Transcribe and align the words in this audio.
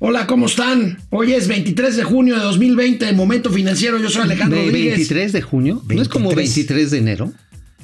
Hola, 0.00 0.26
¿cómo 0.26 0.46
están? 0.46 0.98
Hoy 1.10 1.32
es 1.32 1.48
23 1.48 1.96
de 1.96 2.02
junio 2.04 2.34
de 2.34 2.42
2020, 2.42 3.12
Momento 3.12 3.50
Financiero. 3.50 3.98
Yo 3.98 4.10
soy 4.10 4.22
Alejandro 4.22 4.58
¿Ve- 4.58 4.66
Rodríguez. 4.66 5.10
¿23 5.10 5.30
de 5.30 5.42
junio? 5.42 5.82
¿No 5.88 6.02
es 6.02 6.08
como 6.08 6.28
23? 6.34 6.54
23 6.56 6.90
de 6.90 6.98
enero? 6.98 7.32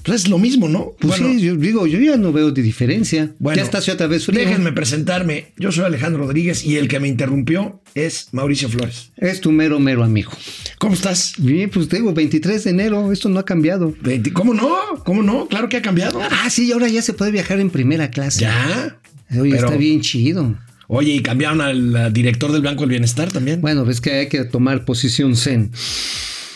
Pues 0.03 0.23
es 0.23 0.29
lo 0.29 0.39
mismo, 0.39 0.67
¿no? 0.69 0.93
Pues 0.99 1.19
Bueno, 1.21 1.35
sí, 1.39 1.45
yo 1.45 1.57
digo, 1.57 1.87
yo 1.87 1.99
ya 2.01 2.17
no 2.17 2.33
veo 2.33 2.51
de 2.53 2.63
diferencia. 2.63 3.33
Bueno, 3.39 3.57
ya 3.59 3.63
está 3.65 3.79
otra 3.93 4.07
vez 4.07 4.25
frío. 4.27 4.39
Déjenme 4.41 4.73
presentarme. 4.73 5.53
Yo 5.59 5.73
soy 5.73 5.85
Alejandro 5.85 6.23
Rodríguez 6.25 6.65
y 6.65 6.77
el 6.77 6.89
que 6.89 7.01
me 7.01 7.09
interrumpió 7.09 7.83
es 7.95 8.29
Mauricio 8.33 8.69
Flores. 8.71 9.13
Es 9.19 9.41
tu 9.43 9.53
mero, 9.53 9.79
mero 9.79 10.03
amigo. 10.03 10.33
¿Cómo 10.79 10.95
estás? 10.95 11.35
Bien, 11.39 11.69
pues 11.71 11.89
te 11.89 11.97
digo, 11.97 12.13
23 12.15 12.65
de 12.65 12.71
enero, 12.71 13.13
esto 13.13 13.29
no 13.29 13.39
ha 13.41 13.45
cambiado. 13.45 13.95
¿Cómo 14.33 14.55
no? 14.55 14.75
¿Cómo 15.05 15.23
no? 15.23 15.47
Claro 15.49 15.69
que 15.69 15.77
ha 15.77 15.83
cambiado. 15.83 16.19
Ah, 16.31 16.49
sí, 16.49 16.73
ahora 16.73 16.89
ya 16.89 17.03
se 17.03 17.13
puede 17.13 17.31
viajar 17.31 17.61
en 17.61 17.69
primera 17.71 18.11
clase. 18.11 18.41
Ya. 18.41 18.99
Oye, 19.39 19.53
Pero- 19.53 19.67
está 19.67 19.77
bien 19.79 20.01
chido. 20.01 20.57
Oye, 20.93 21.13
y 21.13 21.23
cambiaron 21.23 21.61
al 21.61 22.13
director 22.13 22.51
del 22.51 22.63
Banco 22.63 22.81
del 22.81 22.91
Bienestar 22.91 23.31
también. 23.31 23.61
Bueno, 23.61 23.85
ves 23.85 24.01
que 24.01 24.13
hay 24.21 24.29
que 24.29 24.45
tomar 24.45 24.85
posición 24.85 25.37
zen 25.37 25.71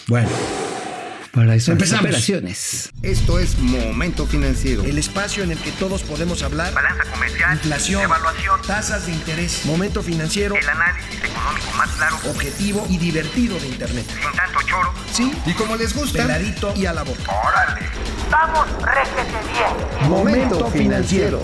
Bueno, 0.09 0.29
para 1.33 1.55
esas 1.55 1.69
Empezamos. 1.75 2.05
operaciones. 2.07 2.91
Esto 3.03 3.39
es 3.39 3.57
Momento 3.61 4.27
Financiero. 4.27 4.83
el 4.83 4.99
espacio 4.99 5.45
en 5.45 5.53
el 5.53 5.59
que 5.59 5.71
todos 5.73 6.03
podemos 6.03 6.43
hablar. 6.43 6.75
balanza 6.75 7.05
comercial, 7.13 7.55
Inflación, 7.55 8.03
evaluación, 8.03 8.61
tasas 8.67 9.07
de 9.07 9.13
interés, 9.13 9.61
momento 9.67 10.03
financiero, 10.03 10.57
el 10.57 10.69
análisis 10.69 11.15
económico 11.23 11.71
más 11.77 11.91
claro, 11.91 12.17
objetivo 12.29 12.87
y 12.91 12.99
divertido 12.99 13.57
de 13.61 13.69
Internet. 13.69 14.05
sin 14.09 14.33
tanto 14.37 14.59
choro. 14.67 14.93
Sí, 15.13 15.31
Y 15.47 15.53
como 15.53 15.77
les 15.77 15.95
gusta, 15.95 16.23
peladito 16.23 16.75
y 16.77 16.87
a 16.87 16.93
la 16.93 17.05
boca. 17.05 17.23
¡Órale! 17.31 17.87
¡Vamos, 18.33 18.67
réjete 18.83 19.39
bien! 19.53 20.11
Momento 20.11 20.67
Financiero. 20.73 21.41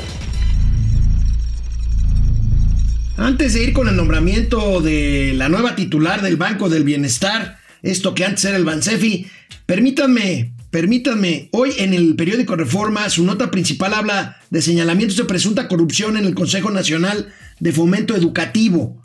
Antes 3.20 3.52
de 3.52 3.62
ir 3.64 3.72
con 3.74 3.86
el 3.86 3.96
nombramiento 3.96 4.80
de 4.80 5.34
la 5.36 5.50
nueva 5.50 5.76
titular 5.76 6.22
del 6.22 6.36
Banco 6.36 6.70
del 6.70 6.84
Bienestar, 6.84 7.58
esto 7.82 8.14
que 8.14 8.24
antes 8.24 8.46
era 8.46 8.56
el 8.56 8.64
Bansefi, 8.64 9.26
permítanme, 9.66 10.54
permítanme, 10.70 11.50
hoy 11.52 11.72
en 11.76 11.92
el 11.92 12.16
periódico 12.16 12.56
Reforma, 12.56 13.10
su 13.10 13.22
nota 13.24 13.50
principal 13.50 13.92
habla 13.92 14.38
de 14.48 14.62
señalamientos 14.62 15.18
de 15.18 15.24
presunta 15.26 15.68
corrupción 15.68 16.16
en 16.16 16.24
el 16.24 16.34
Consejo 16.34 16.70
Nacional 16.70 17.28
de 17.58 17.72
Fomento 17.72 18.16
Educativo, 18.16 19.02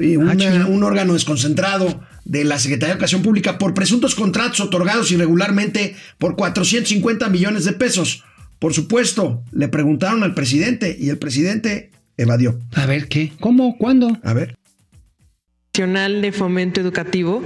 eh, 0.00 0.16
una- 0.16 0.36
chido. 0.36 0.66
un 0.66 0.82
órgano 0.82 1.12
desconcentrado 1.12 2.02
de 2.24 2.42
la 2.42 2.58
Secretaría 2.58 2.94
de 2.94 2.98
Educación 2.98 3.22
Pública 3.22 3.58
por 3.58 3.72
presuntos 3.72 4.16
contratos 4.16 4.58
otorgados 4.58 5.12
irregularmente 5.12 5.94
por 6.18 6.34
450 6.34 7.28
millones 7.28 7.64
de 7.64 7.72
pesos. 7.74 8.24
Por 8.58 8.74
supuesto, 8.74 9.44
le 9.52 9.68
preguntaron 9.68 10.24
al 10.24 10.34
presidente 10.34 10.96
y 10.98 11.10
el 11.10 11.18
presidente 11.18 11.92
evadió. 12.16 12.58
A 12.74 12.86
ver, 12.86 13.08
¿qué? 13.08 13.32
¿Cómo? 13.40 13.76
¿Cuándo? 13.78 14.16
A 14.22 14.32
ver. 14.32 14.56
Nacional 15.74 16.22
de 16.22 16.30
Fomento 16.30 16.80
Educativo 16.80 17.42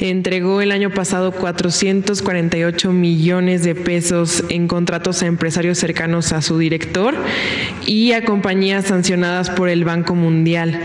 entregó 0.00 0.62
el 0.62 0.72
año 0.72 0.90
pasado 0.90 1.30
448 1.32 2.90
millones 2.90 3.64
de 3.64 3.74
pesos 3.74 4.44
en 4.48 4.66
contratos 4.66 5.22
a 5.22 5.26
empresarios 5.26 5.76
cercanos 5.76 6.32
a 6.32 6.40
su 6.40 6.56
director 6.56 7.14
y 7.84 8.12
a 8.12 8.24
compañías 8.24 8.86
sancionadas 8.86 9.50
por 9.50 9.68
el 9.68 9.84
Banco 9.84 10.14
Mundial. 10.14 10.80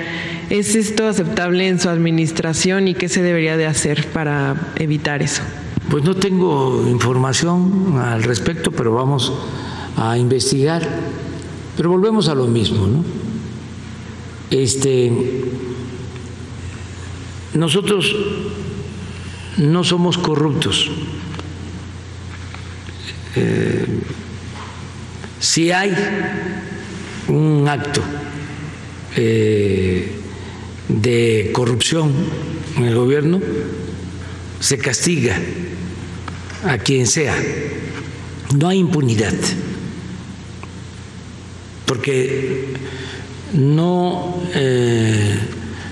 ¿Es 0.49 0.75
esto 0.75 1.07
aceptable 1.07 1.69
en 1.69 1.79
su 1.79 1.87
administración 1.87 2.89
y 2.89 2.93
qué 2.93 3.07
se 3.07 3.21
debería 3.21 3.55
de 3.55 3.67
hacer 3.67 4.07
para 4.07 4.73
evitar 4.75 5.21
eso? 5.21 5.43
Pues 5.89 6.03
no 6.03 6.17
tengo 6.17 6.85
información 6.89 8.01
al 8.03 8.21
respecto, 8.23 8.73
pero 8.73 8.93
vamos 8.93 9.31
a 9.95 10.17
investigar. 10.17 10.81
Pero 11.81 11.89
volvemos 11.89 12.27
a 12.27 12.35
lo 12.35 12.45
mismo, 12.45 12.85
¿no? 12.85 13.03
Este, 14.51 15.11
nosotros 17.55 18.15
no 19.57 19.83
somos 19.83 20.19
corruptos. 20.19 20.91
Eh, 23.35 23.83
si 25.39 25.71
hay 25.71 25.91
un 27.29 27.67
acto 27.67 28.03
eh, 29.15 30.19
de 30.87 31.49
corrupción 31.51 32.13
en 32.77 32.83
el 32.83 32.93
gobierno, 32.93 33.41
se 34.59 34.77
castiga 34.77 35.35
a 36.63 36.77
quien 36.77 37.07
sea. 37.07 37.35
No 38.55 38.67
hay 38.67 38.77
impunidad, 38.77 39.33
porque 41.91 42.67
no 43.51 44.41
eh, 44.55 45.37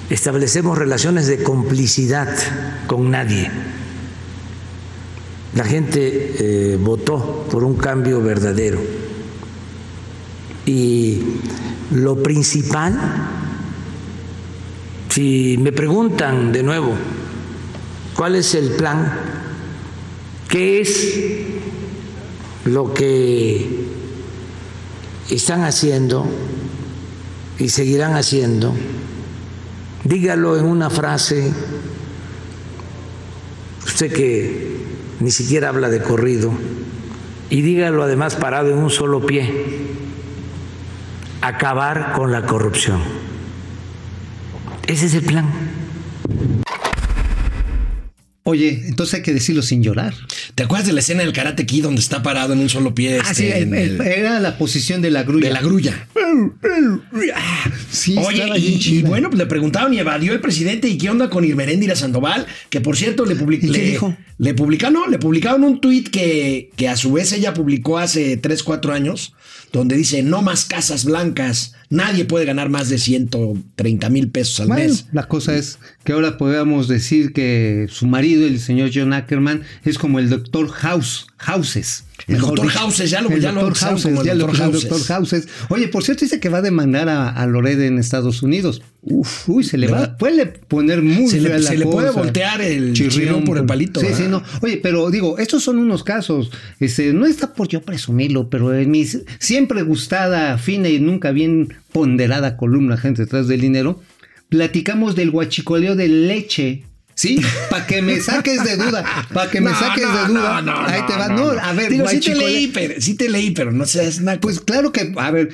establecemos 0.10 0.78
relaciones 0.78 1.28
de 1.28 1.44
complicidad 1.44 2.34
con 2.88 3.12
nadie. 3.12 3.52
La 5.56 5.66
gente 5.66 6.36
eh, 6.40 6.78
votó 6.78 7.46
por 7.52 7.66
un 7.66 7.76
cambio 7.76 8.22
verdadero 8.22 8.80
y 10.66 11.22
lo 11.92 12.24
principal, 12.24 12.98
si 15.10 15.58
me 15.60 15.74
preguntan 15.74 16.54
de 16.54 16.64
nuevo, 16.64 16.94
¿cuál 18.16 18.38
es 18.38 18.56
el 18.56 18.70
plan? 18.70 19.20
¿Qué 20.48 20.80
es 20.80 21.18
lo 22.64 22.94
que 22.94 23.99
están 25.36 25.64
haciendo 25.64 26.26
y 27.58 27.70
seguirán 27.70 28.16
haciendo? 28.16 28.74
Dígalo 30.04 30.58
en 30.58 30.66
una 30.66 30.90
frase, 30.90 31.52
usted 33.86 34.12
que 34.12 34.78
ni 35.20 35.32
siquiera 35.32 35.70
habla 35.70 35.90
de 35.90 36.02
corrido, 36.02 36.52
y 37.50 37.62
dígalo 37.62 38.04
además 38.04 38.36
parado 38.36 38.72
en 38.72 38.78
un 38.78 38.90
solo 38.90 39.26
pie, 39.26 39.52
acabar 41.42 42.14
con 42.14 42.32
la 42.32 42.46
corrupción. 42.46 43.02
Ese 44.88 45.08
es 45.08 45.14
el 45.14 45.24
plan. 45.24 45.69
Oye, 48.50 48.82
entonces 48.88 49.14
hay 49.16 49.22
que 49.22 49.32
decirlo 49.34 49.62
sin 49.62 49.84
llorar. 49.84 50.14
¿Te 50.56 50.64
acuerdas 50.64 50.88
de 50.88 50.94
la 50.94 51.02
escena 51.02 51.22
del 51.24 51.34
Karate 51.34 51.66
Kid 51.68 51.84
donde 51.84 52.02
está 52.02 52.24
parado 52.24 52.54
en 52.54 52.60
un 52.60 52.70
solo 52.70 52.96
pie? 52.96 53.20
Ah, 53.24 53.30
este, 53.30 53.34
sí, 53.36 53.48
el- 53.52 53.74
el- 53.76 54.02
era 54.02 54.40
la 54.40 54.58
posición 54.58 55.02
de 55.04 55.12
la 55.12 55.22
grulla. 55.24 55.48
de 55.48 55.54
la 55.54 55.62
grulla. 55.62 56.08
Sí, 57.92 58.16
Oye, 58.18 58.48
y, 58.58 59.02
bueno, 59.04 59.30
pues 59.30 59.38
le 59.40 59.46
preguntaron 59.46 59.94
y 59.94 60.00
evadió 60.00 60.34
el 60.34 60.40
presidente. 60.40 60.88
¿Y 60.88 60.98
qué 60.98 61.10
onda 61.10 61.30
con 61.30 61.44
Irmeréndira 61.46 61.96
Sandoval? 61.96 62.46
Que 62.70 62.82
por 62.82 62.98
cierto, 62.98 63.26
le, 63.26 63.36
public- 63.36 63.64
¿Y 63.64 63.72
qué 63.72 63.78
le, 63.78 63.90
dijo? 63.92 64.18
Le 64.40 64.54
publicaron, 64.54 64.94
no, 64.94 65.08
le 65.08 65.20
publicaron 65.20 65.64
un 65.66 65.82
tuit 65.82 66.10
que, 66.10 66.72
que 66.78 66.88
a 66.88 66.96
su 66.96 67.12
vez 67.12 67.34
ella 67.34 67.54
publicó 67.54 68.00
hace 68.00 68.38
3, 68.38 68.64
4 68.64 68.94
años, 68.94 69.34
donde 69.72 69.96
dice: 69.98 70.24
No 70.24 70.42
más 70.42 70.66
casas 70.66 71.04
blancas. 71.06 71.74
Nadie 71.90 72.24
puede 72.26 72.46
ganar 72.46 72.70
más 72.70 72.88
de 72.90 73.00
130 73.00 74.10
mil 74.10 74.30
pesos 74.30 74.62
al 74.62 74.68
Bueno, 74.68 74.84
mes. 74.84 75.08
la 75.12 75.28
cosa 75.28 75.56
es 75.56 75.80
que 76.04 76.14
ahora 76.14 76.38
podemos 76.38 76.88
decir 76.88 77.34
que 77.34 77.88
su 77.90 78.08
marido, 78.08 78.48
el 78.48 78.60
señor 78.60 78.92
John 78.94 79.12
Ackerman, 79.12 79.64
es 79.84 79.98
como 79.98 80.20
el 80.20 80.30
doctor 80.30 80.70
House, 80.70 81.28
Houses. 81.38 82.06
El 82.30 82.36
mejor 82.38 82.56
Dr. 82.58 82.68
dicho. 82.68 82.80
Houses, 82.80 83.10
ya 83.10 83.22
lo- 83.22 83.30
El 83.32 83.42
ya 83.42 83.52
lo 83.52 83.62
Dr. 83.62 83.64
bautizaron 83.68 83.94
Houses, 83.96 84.06
como 84.10 84.22
el 84.22 84.28
ya 84.28 84.34
lo 84.36 84.48
Houses. 84.54 84.90
Dr. 84.90 85.04
Houses. 85.08 85.48
Oye, 85.70 85.88
por 85.88 86.04
cierto, 86.04 86.26
dice 86.26 86.40
que 86.40 86.50
va 86.50 86.60
a 86.60 86.62
demandar 86.62 87.10
a, 87.10 87.30
a 87.30 87.48
Loret 87.48 87.80
en 87.80 87.98
Estados 87.98 88.42
Unidos. 88.44 88.82
Uf, 89.02 89.48
uy, 89.50 89.64
se 89.64 89.78
le 89.78 89.88
¿Le 89.88 89.94
va, 89.94 90.18
puede 90.18 90.46
poner 90.46 91.02
muy 91.02 91.30
Se 91.30 91.40
le- 91.40 91.50
fea 91.50 91.60
la 91.60 91.70
se 91.70 91.78
le 91.78 91.86
puede 91.86 92.12
voltear 92.12 92.62
el 92.62 92.94
chirrión 92.94 93.44
por 93.46 93.58
el 93.58 93.66
palito, 93.66 94.00
Sí, 94.02 94.08
¿verdad? 94.08 94.20
sí, 94.20 94.28
no. 94.30 94.44
Oye, 94.62 94.78
pero 94.84 95.10
digo, 95.10 95.38
estos 95.38 95.64
son 95.64 95.78
unos 95.80 96.04
casos. 96.04 96.52
Este, 96.80 97.14
no 97.14 97.26
está 97.26 97.54
por 97.54 97.68
yo 97.70 97.82
presumirlo, 97.82 98.50
pero 98.50 98.74
en 98.74 98.92
mi 98.92 99.06
siempre 99.40 99.84
gustada, 99.84 100.58
fina 100.58 100.90
y 100.90 101.00
nunca 101.00 101.32
bien 101.32 101.74
ponderada 101.94 102.58
columna, 102.58 102.98
gente 102.98 103.22
detrás 103.24 103.48
del 103.48 103.62
dinero, 103.62 104.02
platicamos 104.50 105.16
del 105.16 105.32
guachicoleo 105.32 105.96
de 105.96 106.08
leche. 106.10 106.84
¿Sí? 107.20 107.38
Para 107.70 107.86
que 107.86 108.02
me 108.02 108.18
saques 108.22 108.64
de 108.64 108.78
duda. 108.78 109.04
Para 109.34 109.52
que 109.52 109.60
me 109.60 109.72
No, 109.72 109.78
saques 109.78 110.06
no, 110.08 110.22
de 110.22 110.28
duda. 110.30 110.62
no, 110.62 110.80
Ahí 110.80 111.02
te 111.06 111.14
va. 111.18 111.28
no, 111.28 111.50
a 111.50 111.74
ver, 111.74 111.92
Digo, 111.92 112.08
sí 112.08 112.22
te 112.22 112.34
leí, 112.34 112.68
pero, 112.68 112.94
sí 113.02 113.16
te 113.16 113.28
leí, 113.28 113.52
pero 113.52 113.74
no 113.74 113.86
seas. 113.86 114.22
Pues 114.40 114.62
claro 114.62 114.94
que, 114.94 115.12
a 115.18 115.30
ver, 115.30 115.50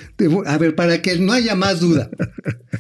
a 0.45 0.57
ver, 0.59 0.75
para 0.75 1.01
que 1.01 1.17
no 1.17 1.33
haya 1.33 1.55
más 1.55 1.79
duda. 1.79 2.11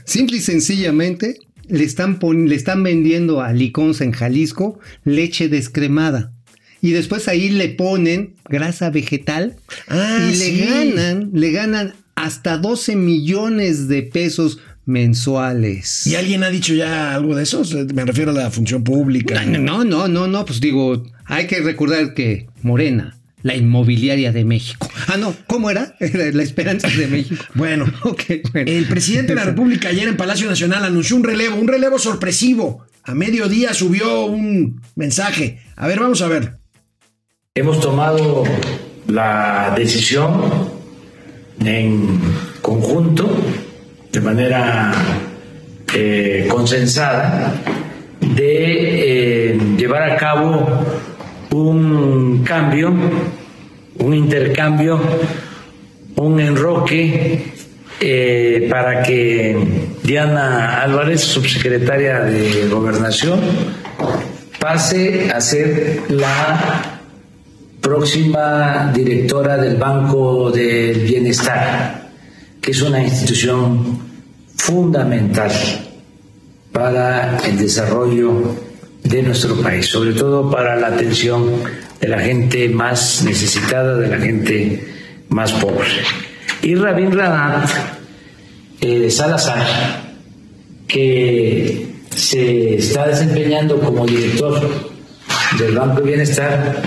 Simple 0.03 0.37
y 0.37 0.41
sencillamente 0.41 1.39
le 1.67 1.83
están, 1.83 2.19
le 2.21 2.53
están 2.53 2.83
vendiendo 2.83 3.41
a 3.41 3.53
Liconza 3.53 4.03
en 4.03 4.11
Jalisco 4.11 4.79
leche 5.03 5.49
descremada. 5.49 6.31
Y 6.79 6.91
después 6.91 7.27
ahí 7.27 7.49
le 7.49 7.69
ponen 7.69 8.35
grasa 8.47 8.91
vegetal 8.91 9.55
Ah, 9.87 10.29
y 10.31 10.35
le 10.35 10.45
sí. 10.45 10.59
ganan, 10.63 11.31
le 11.33 11.49
ganan 11.51 11.95
hasta 12.13 12.57
12 12.59 12.95
millones 12.95 13.87
de 13.87 14.03
pesos 14.03 14.59
mensuales. 14.85 16.05
¿Y 16.07 16.15
alguien 16.15 16.43
ha 16.43 16.49
dicho 16.49 16.73
ya 16.73 17.13
algo 17.15 17.35
de 17.35 17.43
eso? 17.43 17.63
Me 17.93 18.05
refiero 18.05 18.31
a 18.31 18.33
la 18.33 18.51
función 18.51 18.83
pública. 18.83 19.43
No, 19.45 19.83
no, 19.83 20.07
no, 20.07 20.27
no, 20.27 20.45
pues 20.45 20.59
digo, 20.61 21.03
hay 21.25 21.47
que 21.47 21.59
recordar 21.61 22.13
que 22.13 22.47
Morena, 22.61 23.17
la 23.41 23.55
inmobiliaria 23.55 24.31
de 24.31 24.45
México, 24.45 24.89
Ah, 25.07 25.17
no, 25.17 25.35
¿cómo 25.47 25.69
era? 25.69 25.95
Era 25.99 26.31
la 26.31 26.43
esperanza 26.43 26.87
de 26.87 27.07
México. 27.07 27.43
Bueno, 27.55 27.85
Ok, 28.03 28.23
bueno. 28.51 28.71
el 28.71 28.85
presidente 28.87 29.29
de 29.29 29.35
la 29.35 29.45
República 29.45 29.89
ayer 29.89 30.07
en 30.07 30.17
Palacio 30.17 30.47
Nacional 30.49 30.83
anunció 30.83 31.15
un 31.15 31.23
relevo, 31.23 31.55
un 31.57 31.67
relevo 31.67 31.99
sorpresivo. 31.99 32.85
A 33.03 33.13
mediodía 33.13 33.73
subió 33.75 34.25
un 34.25 34.81
mensaje. 34.95 35.59
A 35.75 35.87
ver, 35.87 35.99
vamos 35.99 36.21
a 36.23 36.27
ver. 36.27 36.57
Hemos 37.53 37.79
tomado 37.79 38.43
la 39.07 39.73
decisión 39.77 40.41
en 41.63 42.19
conjunto, 42.63 43.29
de 44.15 44.21
manera 44.21 44.93
eh, 45.93 46.47
consensada, 46.49 47.53
de 48.21 49.51
eh, 49.51 49.59
llevar 49.77 50.03
a 50.09 50.15
cabo 50.15 50.65
un 51.51 52.41
cambio, 52.43 52.93
un 53.99 54.13
intercambio, 54.13 55.01
un 56.15 56.39
enroque 56.39 57.43
eh, 57.99 58.67
para 58.69 59.03
que 59.03 59.57
Diana 60.01 60.81
Álvarez, 60.81 61.19
subsecretaria 61.21 62.21
de 62.21 62.69
Gobernación, 62.69 63.41
pase 64.57 65.29
a 65.29 65.41
ser 65.41 66.03
la 66.07 67.01
próxima 67.81 68.93
directora 68.95 69.57
del 69.57 69.75
Banco 69.75 70.51
del 70.51 71.01
Bienestar, 71.01 72.04
que 72.65 72.71
es 72.71 72.81
una 72.81 72.99
institución 73.03 73.99
fundamental 74.55 75.51
para 76.71 77.37
el 77.45 77.59
desarrollo 77.59 78.55
de 79.03 79.21
nuestro 79.21 79.61
país, 79.61 79.85
sobre 79.85 80.13
todo 80.13 80.49
para 80.49 80.75
la 80.75 80.87
atención 80.87 81.61
de 82.01 82.07
la 82.07 82.19
gente 82.21 82.67
más 82.69 83.21
necesitada, 83.23 83.97
de 83.97 84.07
la 84.07 84.17
gente 84.17 84.83
más 85.29 85.51
pobre. 85.51 85.85
Y 86.63 86.73
Rabindranath 86.73 87.69
eh, 88.81 89.11
Salazar, 89.11 89.67
que 90.87 91.87
se 92.15 92.77
está 92.77 93.05
desempeñando 93.09 93.79
como 93.79 94.07
director 94.07 94.89
del 95.59 95.75
Banco 95.75 96.01
de 96.01 96.07
Bienestar, 96.07 96.81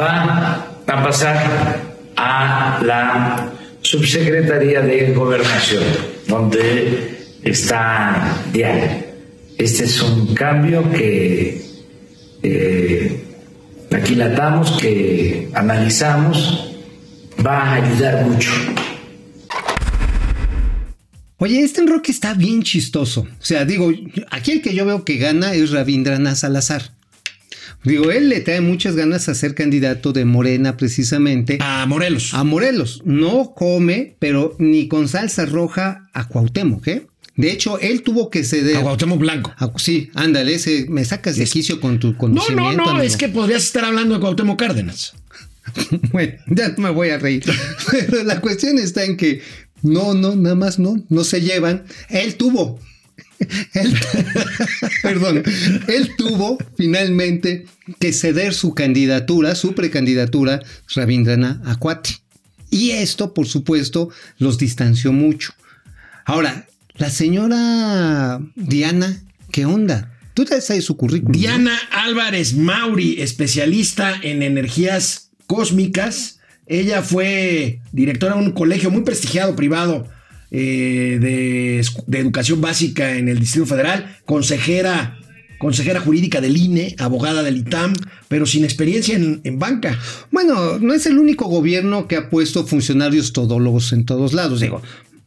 va 0.00 0.64
a 0.86 1.02
pasar 1.02 1.82
a 2.14 2.80
la 2.84 3.53
subsecretaría 3.94 4.80
de 4.80 5.12
Gobernación, 5.12 5.84
donde 6.26 7.16
está 7.44 8.42
Diana. 8.52 9.04
Este 9.56 9.84
es 9.84 10.02
un 10.02 10.34
cambio 10.34 10.90
que 10.90 11.62
eh, 12.42 13.24
aquilatamos, 13.92 14.72
que 14.80 15.48
analizamos, 15.54 16.74
va 17.46 17.58
a 17.58 17.74
ayudar 17.74 18.26
mucho. 18.26 18.50
Oye, 21.36 21.60
este 21.62 21.80
enroque 21.80 22.10
está 22.10 22.34
bien 22.34 22.64
chistoso. 22.64 23.20
O 23.20 23.44
sea, 23.44 23.64
digo, 23.64 23.92
aquí 24.32 24.50
el 24.50 24.62
que 24.62 24.74
yo 24.74 24.86
veo 24.86 25.04
que 25.04 25.18
gana 25.18 25.54
es 25.54 25.70
Rabindranath 25.70 26.36
Salazar. 26.36 26.90
Digo, 27.84 28.10
él 28.10 28.28
le 28.30 28.40
trae 28.40 28.60
muchas 28.60 28.96
ganas 28.96 29.28
a 29.28 29.34
ser 29.34 29.54
candidato 29.54 30.12
de 30.12 30.24
Morena 30.24 30.76
precisamente 30.76 31.58
A 31.60 31.84
Morelos. 31.86 32.32
a 32.34 32.42
Morelos. 32.42 33.02
No 33.04 33.52
come, 33.54 34.16
pero 34.18 34.56
ni 34.58 34.88
con 34.88 35.06
salsa 35.08 35.44
roja 35.46 36.08
a 36.14 36.26
Cuauhtémoc, 36.28 36.88
¿eh? 36.88 37.06
De 37.36 37.50
hecho, 37.50 37.78
él 37.80 38.02
tuvo 38.02 38.30
que 38.30 38.44
ceder. 38.44 38.76
A 38.76 38.82
Cuauhtémoc 38.82 39.18
Blanco. 39.18 39.52
a- 39.58 39.70
sí, 39.76 40.10
ándale, 40.14 40.54
ese, 40.54 40.86
me 40.88 41.04
sacas 41.04 41.36
de 41.36 41.44
quicio 41.46 41.80
con 41.80 41.98
tu 41.98 42.12
No, 42.12 42.18
conocimiento. 42.18 42.62
no, 42.72 42.84
no, 42.84 42.90
amigo. 42.90 43.02
es 43.04 43.16
que 43.16 43.28
podrías 43.28 43.64
estar 43.64 43.84
hablando 43.84 44.14
de 44.14 44.20
Cuauhtémoc 44.20 44.58
Cárdenas. 44.58 45.14
Bueno, 46.12 46.34
ya 46.48 46.68
no 46.68 46.74
me 46.84 46.90
voy 46.90 47.08
a 47.10 47.18
reír. 47.18 47.42
Pero 47.90 48.22
la 48.22 48.40
cuestión 48.40 48.78
está 48.78 49.04
en 49.04 49.16
que 49.16 49.40
no, 49.82 50.14
no, 50.14 50.36
nada 50.36 50.54
más 50.54 50.78
no, 50.78 51.02
no 51.08 51.24
se 51.24 51.40
llevan. 51.40 51.84
Él 52.08 52.36
tuvo. 52.36 52.78
Él, 53.74 53.94
perdón, 55.02 55.42
él 55.88 56.10
tuvo 56.16 56.58
finalmente 56.76 57.66
que 57.98 58.12
ceder 58.12 58.54
su 58.54 58.74
candidatura, 58.74 59.54
su 59.54 59.74
precandidatura, 59.74 60.62
Rabindranath 60.94 61.66
Akwati. 61.66 62.16
Y 62.70 62.90
esto, 62.90 63.34
por 63.34 63.46
supuesto, 63.46 64.10
los 64.38 64.58
distanció 64.58 65.12
mucho. 65.12 65.52
Ahora, 66.24 66.66
la 66.94 67.10
señora 67.10 68.40
Diana, 68.54 69.22
¿qué 69.52 69.66
onda? 69.66 70.12
Tú 70.34 70.44
te 70.44 70.60
sabes 70.60 70.84
su 70.84 70.96
currículum. 70.96 71.40
Diana 71.40 71.78
Álvarez 71.92 72.54
Mauri, 72.54 73.20
especialista 73.20 74.18
en 74.22 74.42
energías 74.42 75.30
cósmicas. 75.46 76.40
Ella 76.66 77.02
fue 77.02 77.80
directora 77.92 78.34
de 78.34 78.42
un 78.42 78.52
colegio 78.52 78.90
muy 78.90 79.02
prestigiado 79.02 79.54
privado 79.54 80.08
eh, 80.56 81.18
de, 82.06 82.18
educación 82.20 82.60
básica 82.60 83.16
en 83.16 83.28
el 83.28 83.40
Distrito 83.40 83.66
Federal, 83.66 84.18
consejera, 84.24 85.18
consejera 85.58 85.98
jurídica 85.98 86.40
del 86.40 86.56
INE, 86.56 86.94
abogada 87.00 87.42
del 87.42 87.56
ITAM, 87.56 87.92
pero 88.28 88.46
sin 88.46 88.62
experiencia 88.62 89.16
en, 89.16 89.40
en 89.42 89.58
banca. 89.58 89.98
Bueno, 90.30 90.78
no 90.78 90.94
es 90.94 91.06
el 91.06 91.18
único 91.18 91.46
gobierno 91.46 92.06
que 92.06 92.14
ha 92.14 92.30
puesto 92.30 92.64
funcionarios 92.68 93.32
todólogos 93.32 93.92
en 93.92 94.04
todos 94.04 94.32
lados. 94.32 94.60
Digo, 94.60 94.80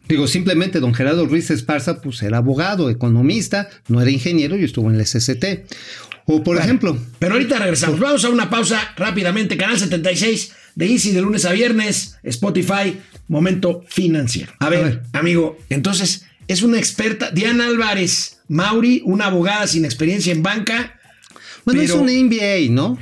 digo, 0.07 0.27
simplemente 0.27 0.79
don 0.79 0.94
Gerardo 0.94 1.25
Ruiz 1.25 1.51
Esparza, 1.51 2.01
pues 2.01 2.21
era 2.21 2.38
abogado, 2.38 2.89
economista, 2.89 3.68
no 3.89 4.00
era 4.01 4.12
ingeniero 4.12 4.57
y 4.57 4.63
estuvo 4.63 4.89
en 4.89 4.97
la 4.97 5.06
SCT. 5.06 5.44
O 6.25 6.41
por 6.41 6.57
ejemplo, 6.57 6.97
Pero 7.19 7.33
ahorita 7.33 7.59
regresamos. 7.59 8.00
Vamos 8.00 8.23
a 8.23 8.30
una 8.30 8.50
pausa 8.50 8.94
rápidamente. 8.95 9.57
Canal 9.57 9.77
76 9.77 10.53
de 10.75 10.85
Easy 10.85 11.12
de 11.12 11.21
lunes 11.21 11.44
a 11.44 11.51
viernes. 11.51 12.18
Spotify, 12.23 12.97
Momento 13.27 13.83
Financiero. 13.88 14.53
A 14.59 14.69
ver, 14.69 14.79
A 14.79 14.83
ver. 14.83 15.03
amigo, 15.13 15.57
entonces 15.69 16.25
es 16.47 16.62
una 16.62 16.77
experta. 16.77 17.31
Diana 17.31 17.68
Álvarez 17.68 18.39
Mauri, 18.47 19.01
una 19.06 19.25
abogada 19.25 19.68
sin 19.68 19.83
experiencia 19.85 20.31
en 20.31 20.44
banca. 20.44 20.94
bueno, 21.65 21.81
es 21.81 21.91
pero- 21.91 22.01
un 22.01 22.09
MBA, 22.09 22.69
¿no? 22.71 22.97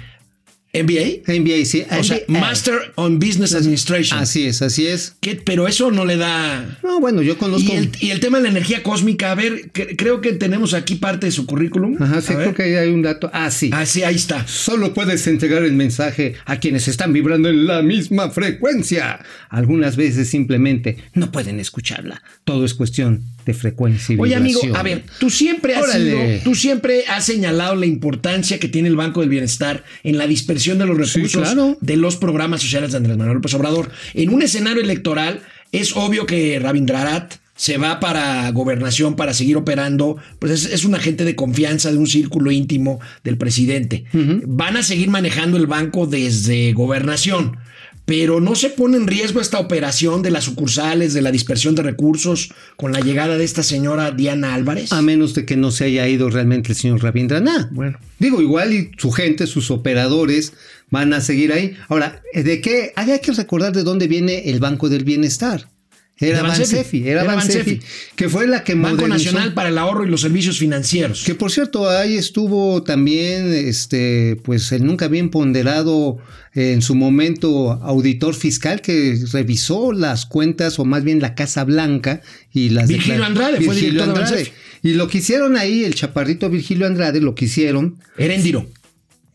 MBA. 0.83 1.31
MBA, 1.39 1.65
sí. 1.65 1.83
O 1.97 2.03
sea. 2.03 2.19
Master 2.27 2.93
on 2.95 3.19
Business 3.19 3.53
Administration. 3.55 4.19
Así 4.19 4.45
es, 4.45 4.61
así 4.61 4.87
es. 4.87 5.15
¿Qué? 5.21 5.35
Pero 5.35 5.67
eso 5.67 5.91
no 5.91 6.05
le 6.05 6.17
da. 6.17 6.79
No, 6.83 6.99
bueno, 6.99 7.21
yo 7.21 7.37
conozco. 7.37 7.71
Y 7.73 7.75
el, 7.75 7.89
y 7.99 8.09
el 8.11 8.19
tema 8.19 8.37
de 8.37 8.43
la 8.43 8.49
energía 8.49 8.83
cósmica, 8.83 9.31
a 9.31 9.35
ver, 9.35 9.69
que- 9.71 9.95
creo 9.95 10.21
que 10.21 10.33
tenemos 10.33 10.73
aquí 10.73 10.95
parte 10.95 11.27
de 11.27 11.31
su 11.31 11.45
currículum. 11.45 11.95
Ajá, 12.01 12.21
sí, 12.21 12.33
A 12.33 12.37
ver. 12.37 12.45
creo 12.47 12.55
que 12.55 12.63
ahí 12.63 12.75
hay 12.75 12.89
un 12.89 13.01
dato. 13.01 13.29
Ah, 13.33 13.49
sí. 13.51 13.69
Ah, 13.73 13.85
sí, 13.85 14.03
ahí 14.03 14.15
está. 14.15 14.45
Solo 14.47 14.93
puedes 14.93 15.25
entregar 15.27 15.63
el 15.63 15.73
mensaje 15.73 16.35
a 16.45 16.59
quienes 16.59 16.87
están 16.87 17.13
vibrando 17.13 17.49
en 17.49 17.67
la 17.67 17.81
misma 17.81 18.29
frecuencia. 18.29 19.19
Algunas 19.49 19.95
veces 19.95 20.29
simplemente 20.29 20.97
no 21.13 21.31
pueden 21.31 21.59
escucharla. 21.59 22.21
Todo 22.43 22.65
es 22.65 22.73
cuestión 22.73 23.23
de 23.45 23.53
frecuencia 23.53 24.15
y 24.15 24.19
Oye, 24.19 24.35
amigo, 24.35 24.59
a 24.75 24.81
ver, 24.81 25.03
tú 25.19 25.29
siempre 25.29 25.75
has 25.75 25.91
sido- 25.91 26.17
tú 26.43 26.55
siempre 26.55 27.03
has 27.07 27.25
señalado 27.25 27.75
la 27.75 27.85
importancia 27.85 28.59
que 28.59 28.67
tiene 28.67 28.87
el 28.87 28.95
Banco 28.95 29.19
del 29.21 29.29
Bienestar 29.29 29.83
en 30.03 30.17
la 30.17 30.25
dispersión 30.25 30.64
de 30.73 30.85
los 30.85 30.97
recursos 30.97 31.41
claro. 31.41 31.77
de 31.79 31.97
los 31.97 32.17
programas 32.17 32.61
sociales 32.61 32.91
de 32.91 32.97
Andrés 32.97 33.17
Manuel 33.17 33.35
López 33.35 33.53
Obrador. 33.53 33.91
En 34.13 34.33
un 34.33 34.41
escenario 34.41 34.81
electoral, 34.81 35.41
es 35.71 35.95
obvio 35.95 36.25
que 36.25 36.59
Rabindranath 36.59 37.35
se 37.55 37.77
va 37.77 37.99
para 37.99 38.51
gobernación 38.51 39.15
para 39.15 39.33
seguir 39.33 39.55
operando, 39.55 40.17
pues 40.39 40.51
es, 40.51 40.73
es 40.73 40.83
un 40.83 40.93
agente 40.95 41.23
de 41.23 41.35
confianza 41.35 41.91
de 41.91 41.97
un 41.97 42.07
círculo 42.07 42.51
íntimo 42.51 42.99
del 43.23 43.37
presidente. 43.37 44.05
Van 44.45 44.75
a 44.75 44.83
seguir 44.83 45.09
manejando 45.09 45.57
el 45.57 45.67
banco 45.67 46.05
desde 46.05 46.73
gobernación. 46.73 47.57
Pero 48.05 48.39
no 48.39 48.55
se 48.55 48.69
pone 48.69 48.97
en 48.97 49.07
riesgo 49.07 49.41
esta 49.41 49.59
operación 49.59 50.21
de 50.21 50.31
las 50.31 50.43
sucursales, 50.43 51.13
de 51.13 51.21
la 51.21 51.31
dispersión 51.31 51.75
de 51.75 51.83
recursos 51.83 52.53
con 52.75 52.91
la 52.91 52.99
llegada 52.99 53.37
de 53.37 53.43
esta 53.43 53.63
señora 53.63 54.11
Diana 54.11 54.53
Álvarez. 54.53 54.93
A 54.93 55.01
menos 55.01 55.33
de 55.33 55.45
que 55.45 55.57
no 55.57 55.71
se 55.71 55.85
haya 55.85 56.07
ido 56.07 56.29
realmente 56.29 56.71
el 56.71 56.77
señor 56.77 57.01
Rabindranath. 57.01 57.71
Bueno. 57.71 57.97
Digo, 58.19 58.41
igual 58.41 58.73
y 58.73 58.91
su 58.97 59.11
gente, 59.11 59.47
sus 59.47 59.71
operadores 59.71 60.53
van 60.91 61.13
a 61.13 61.21
seguir 61.21 61.51
ahí. 61.51 61.75
Ahora, 61.89 62.21
¿de 62.33 62.61
qué? 62.61 62.93
Hay 62.95 63.19
que 63.19 63.31
recordar 63.33 63.73
de 63.73 63.83
dónde 63.83 64.07
viene 64.07 64.49
el 64.49 64.59
Banco 64.59 64.87
del 64.89 65.03
Bienestar. 65.03 65.67
Era 66.17 66.41
Bansefi. 66.43 67.09
Era 67.09 67.25
Bansefi, 67.25 67.81
que 68.15 68.29
fue 68.29 68.47
la 68.47 68.63
que 68.63 68.73
Banco 68.75 69.03
modernizó- 69.03 69.07
Nacional 69.09 69.53
para 69.53 69.67
el 69.69 69.77
Ahorro 69.77 70.05
y 70.05 70.09
los 70.09 70.21
Servicios 70.21 70.57
Financieros. 70.59 71.23
Que 71.25 71.35
por 71.35 71.51
cierto, 71.51 71.89
ahí 71.89 72.15
estuvo 72.15 72.83
también, 72.83 73.51
este, 73.53 74.37
pues 74.43 74.71
el 74.71 74.85
nunca 74.85 75.09
bien 75.09 75.29
ponderado 75.29 76.17
eh, 76.53 76.71
en 76.71 76.81
su 76.81 76.95
momento 76.95 77.73
auditor 77.83 78.33
fiscal 78.33 78.79
que 78.79 79.19
revisó 79.33 79.91
las 79.91 80.25
cuentas, 80.25 80.79
o 80.79 80.85
más 80.85 81.03
bien 81.03 81.19
la 81.19 81.35
Casa 81.35 81.65
Blanca 81.65 82.21
y 82.53 82.69
las 82.69 82.87
Virgilio 82.87 83.25
Andrade, 83.25 83.57
fue 83.57 83.75
Virgilio 83.75 83.91
director 84.03 84.13
de 84.13 84.19
Andrade. 84.21 84.35
Bansefi. 84.43 84.51
Y 84.83 84.93
lo 84.93 85.07
que 85.09 85.17
hicieron 85.17 85.57
ahí, 85.57 85.83
el 85.83 85.95
chaparrito 85.95 86.49
Virgilio 86.49 86.87
Andrade, 86.87 87.19
lo 87.19 87.35
que 87.35 87.45
hicieron, 87.45 87.97
Heréndiro. 88.17 88.65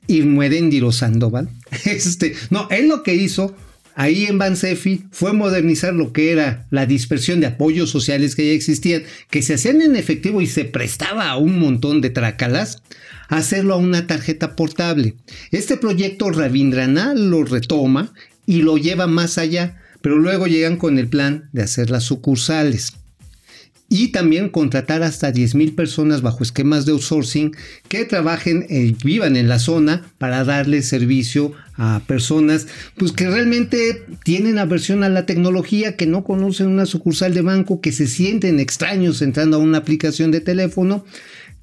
Irmuedendiro 0.07 0.93
Sandoval. 0.93 1.49
Este, 1.85 2.35
no, 2.51 2.69
él 2.71 2.89
lo 2.89 3.03
que 3.03 3.15
hizo 3.15 3.55
ahí 3.95 4.27
en 4.27 4.39
Bansefi 4.39 5.05
fue 5.11 5.33
modernizar 5.33 5.95
lo 5.95 6.13
que 6.13 6.33
era 6.33 6.67
la 6.71 6.87
dispersión 6.87 7.41
de 7.41 7.47
apoyos 7.47 7.91
sociales 7.91 8.35
que 8.35 8.47
ya 8.47 8.53
existían, 8.53 9.03
que 9.31 9.43
se 9.43 9.55
hacían 9.55 9.83
en 9.83 9.97
efectivo 9.97 10.41
y 10.41 10.47
se 10.47 10.65
prestaba 10.65 11.31
a 11.31 11.37
un 11.37 11.59
montón 11.59 12.01
de 12.01 12.11
trácalas, 12.11 12.83
hacerlo 13.29 13.75
a 13.75 13.79
una 13.79 14.07
tarjeta 14.07 14.57
portable. 14.57 15.15
Este 15.51 15.77
proyecto 15.77 16.31
Rabindranath 16.31 17.17
lo 17.17 17.45
retoma 17.45 18.13
y 18.47 18.63
lo 18.63 18.77
lleva 18.77 19.07
más 19.07 19.39
allá. 19.39 19.77
pero 20.03 20.17
luego 20.17 20.47
llegan 20.47 20.79
con 20.79 20.99
el 20.99 21.09
plan 21.09 21.51
de 21.53 21.63
hacer 21.63 21.91
las 21.91 22.05
sucursales. 22.05 22.95
Y 23.93 24.13
también 24.13 24.51
contratar 24.51 25.03
hasta 25.03 25.33
10 25.33 25.57
mil 25.57 25.73
personas 25.75 26.23
bajo 26.23 26.45
esquemas 26.45 26.87
de 26.87 26.93
outsourcing 26.93 27.57
que 27.89 28.05
trabajen 28.05 28.65
y 28.71 28.93
vivan 28.93 29.35
en 29.35 29.49
la 29.49 29.59
zona 29.59 30.13
para 30.17 30.45
darle 30.45 30.83
servicio 30.83 31.53
a 31.75 32.01
personas 32.07 32.69
pues, 32.97 33.11
que 33.11 33.29
realmente 33.29 34.05
tienen 34.23 34.59
aversión 34.59 35.03
a 35.03 35.09
la 35.09 35.27
tecnología, 35.27 35.97
que 35.97 36.07
no 36.07 36.23
conocen 36.23 36.69
una 36.69 36.87
sucursal 36.87 37.35
de 37.35 37.43
banco, 37.43 37.81
que 37.81 37.91
se 37.91 38.07
sienten 38.07 38.61
extraños 38.61 39.23
entrando 39.23 39.57
a 39.57 39.61
una 39.61 39.79
aplicación 39.79 40.31
de 40.31 40.41
teléfono. 40.41 41.05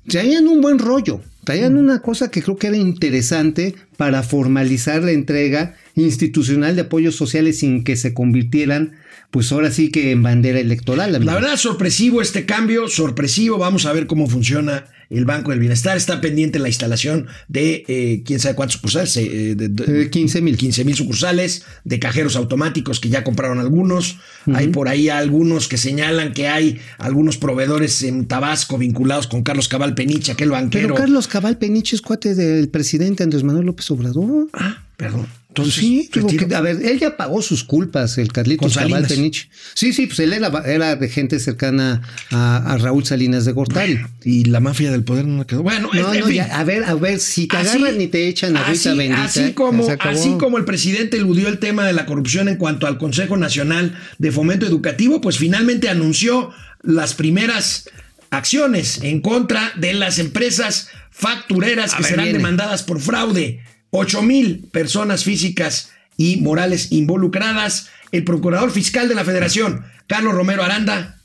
Traían 0.06 0.50
un 0.50 0.60
buen 0.60 0.80
rollo, 0.80 1.22
traían 1.46 1.78
una 1.78 2.02
cosa 2.02 2.30
que 2.30 2.42
creo 2.42 2.58
que 2.58 2.68
era 2.68 2.78
interesante 2.78 3.74
para 3.96 4.22
formalizar 4.22 5.02
la 5.02 5.12
entrega 5.12 5.78
institucional 5.96 6.76
de 6.76 6.82
apoyos 6.82 7.16
sociales 7.16 7.60
sin 7.60 7.86
que 7.86 7.96
se 7.96 8.14
convirtieran, 8.14 8.98
pues 9.32 9.52
ahora 9.52 9.72
sí 9.72 9.92
que 9.92 10.12
en 10.12 10.24
bandera 10.24 10.60
electoral. 10.60 11.14
amigo. 11.16 11.30
La 11.32 11.36
verdad, 11.40 11.58
sorpresivo 11.58 12.22
este 12.22 12.46
cambio, 12.46 12.88
sorpresivo. 12.88 13.58
Vamos 13.58 13.86
a 13.86 13.94
ver 13.94 14.08
cómo 14.08 14.28
funciona 14.28 14.86
el 15.10 15.26
Banco 15.26 15.52
del 15.52 15.60
Bienestar. 15.60 15.96
Está 15.98 16.22
pendiente 16.22 16.60
la 16.60 16.68
instalación 16.70 17.28
de 17.48 17.84
eh, 17.88 18.24
quién 18.26 18.40
sabe 18.40 18.56
cuántas 18.56 18.76
sucursales, 18.76 19.16
eh, 19.18 19.56
de, 19.56 19.68
de- 19.70 20.04
Eh, 20.04 20.10
15 20.10 20.42
mil. 20.42 20.58
15 20.58 20.86
mil 20.86 20.96
sucursales, 20.96 21.64
de 21.84 22.00
cajeros 22.00 22.36
automáticos 22.36 23.00
que 23.00 23.10
ya 23.10 23.24
compraron 23.24 23.60
algunos. 23.60 24.18
Hay 24.54 24.70
por 24.70 24.88
ahí 24.88 25.10
algunos 25.10 25.68
que 25.68 25.78
señalan 25.78 26.34
que 26.34 26.48
hay 26.48 26.80
algunos 26.98 27.38
proveedores 27.38 28.02
en 28.04 28.26
Tabasco 28.28 28.78
vinculados 28.78 29.28
con 29.28 29.44
Carlos 29.44 29.68
Cabal 29.68 29.94
Peniche, 29.94 30.32
aquel 30.32 30.52
banquero. 30.52 30.88
Pero 30.88 30.96
Carlos 30.96 31.28
Cabal 31.28 31.58
Peniche 31.58 31.96
es 31.96 32.02
cuate 32.02 32.34
del 32.34 32.70
presidente 32.70 33.24
Andrés 33.24 33.44
Manuel 33.44 33.66
López 33.66 33.90
Obrador. 33.92 34.48
Ah, 34.54 34.84
perdón. 34.96 35.28
Entonces, 35.58 35.74
sí, 35.82 36.10
digo 36.14 36.28
que- 36.28 36.56
a 36.56 36.62
ver, 36.62 36.78
él 36.84 37.00
ya 37.00 37.18
pagó 37.18 37.42
sus 37.42 37.64
culpas, 37.64 38.18
el 38.18 38.32
Carlitos 38.32 38.76
Cabal. 38.76 39.06
Peniche. 39.08 39.50
Sí, 39.74 39.94
sí, 39.94 40.08
pues 40.08 40.20
él 40.20 40.34
era, 40.34 40.50
era 40.66 40.96
de 40.96 41.10
gente 41.10 41.40
cercana 41.40 42.02
a, 42.32 42.74
a 42.74 42.78
Raúl 42.78 43.06
Salinas 43.06 43.46
de 43.46 43.52
Gortari. 43.52 44.00
Y 44.24 44.46
la 44.46 44.60
mafia 44.60 44.92
del 44.92 45.04
poder 45.04 45.26
no 45.26 45.46
quedó. 45.48 45.64
Bueno, 45.64 45.90
No, 45.94 46.14
en 46.14 46.20
no, 46.20 46.26
fin. 46.28 46.36
ya, 46.36 46.46
a 46.60 46.64
ver, 46.64 46.84
a 46.84 46.94
ver, 46.96 47.20
si 47.20 47.48
te 47.48 47.58
Así- 47.58 47.78
agarran 47.78 48.00
y 48.02 48.08
te 48.08 48.28
echan 48.28 48.56
así, 48.58 48.90
bendita. 48.90 49.24
así 49.24 49.54
como, 49.54 49.88
así 50.00 50.36
como 50.40 50.58
el 50.58 50.66
presidente 50.66 51.18
eludió 51.18 51.48
el 51.48 51.60
tema 51.60 51.86
de 51.86 51.94
la 51.94 52.06
corrupción 52.06 52.48
en 52.50 52.58
cuanto 52.58 52.88
al 52.88 52.98
Consejo 52.98 53.38
Nacional 53.38 53.98
de 54.18 54.32
Fomento 54.32 54.66
Educativo, 54.66 55.22
pues 55.22 55.38
finalmente 55.38 55.90
anunció 55.90 56.52
las 56.84 57.14
primeras 57.14 57.90
acciones 58.30 59.00
en 59.04 59.22
contra 59.22 59.72
de 59.78 59.94
las 59.94 60.20
empresas 60.20 60.90
factureras 61.12 61.94
A 61.94 61.98
que 61.98 62.04
ver, 62.04 62.10
serán 62.12 62.26
viene. 62.26 62.38
demandadas 62.40 62.84
por 62.84 63.00
fraude. 63.00 63.62
8 63.92 64.22
mil 64.22 64.68
personas 64.72 65.24
físicas 65.24 65.92
y 66.18 66.38
morales 66.38 66.92
involucradas. 66.92 67.90
El 68.12 68.24
procurador 68.24 68.72
fiscal 68.72 69.08
de 69.08 69.16
la 69.16 69.24
Federación, 69.24 69.86
Carlos 70.08 70.34
Romero 70.34 70.64
Aranda, 70.64 71.18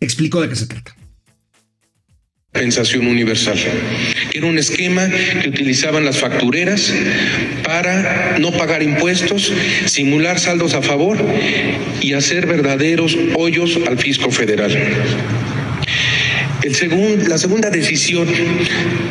explicó 0.00 0.40
de 0.40 0.48
qué 0.48 0.56
se 0.56 0.66
trata. 0.66 0.94
compensación 2.52 3.06
universal, 3.08 3.58
era 4.32 4.46
un 4.46 4.58
esquema 4.58 5.08
que 5.42 5.48
utilizaban 5.48 6.04
las 6.04 6.18
factureras 6.18 6.92
para 7.64 8.38
no 8.38 8.52
pagar 8.52 8.82
impuestos, 8.82 9.52
simular 9.86 10.38
saldos 10.38 10.74
a 10.74 10.82
favor 10.82 11.18
y 12.00 12.12
hacer 12.12 12.46
verdaderos 12.46 13.16
hoyos 13.36 13.78
al 13.88 13.98
fisco 13.98 14.30
federal. 14.30 14.72
El 16.64 16.74
segun- 16.74 17.28
la 17.28 17.36
segunda 17.36 17.68
decisión 17.68 18.26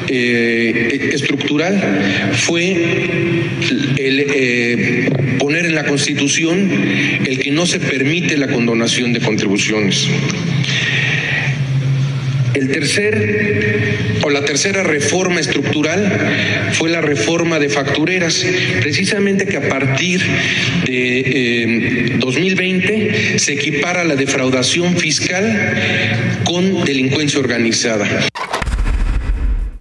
eh, 0.07 1.09
estructural 1.13 1.79
fue 2.33 2.71
el, 3.99 4.25
eh, 4.27 5.09
poner 5.37 5.67
en 5.67 5.75
la 5.75 5.85
Constitución 5.85 6.67
el 7.27 7.37
que 7.37 7.51
no 7.51 7.67
se 7.67 7.79
permite 7.79 8.37
la 8.37 8.47
condonación 8.47 9.13
de 9.13 9.19
contribuciones. 9.19 10.07
El 12.53 12.71
tercer 12.71 14.19
o 14.23 14.29
la 14.29 14.45
tercera 14.45 14.83
reforma 14.83 15.39
estructural 15.39 16.71
fue 16.73 16.89
la 16.89 17.01
reforma 17.01 17.59
de 17.59 17.69
factureras, 17.69 18.45
precisamente 18.81 19.45
que 19.45 19.57
a 19.57 19.67
partir 19.67 20.21
de 20.85 21.19
eh, 22.13 22.17
2020 22.19 23.39
se 23.39 23.53
equipara 23.53 24.03
la 24.03 24.15
defraudación 24.15 24.97
fiscal 24.97 26.43
con 26.45 26.85
delincuencia 26.85 27.39
organizada. 27.39 28.29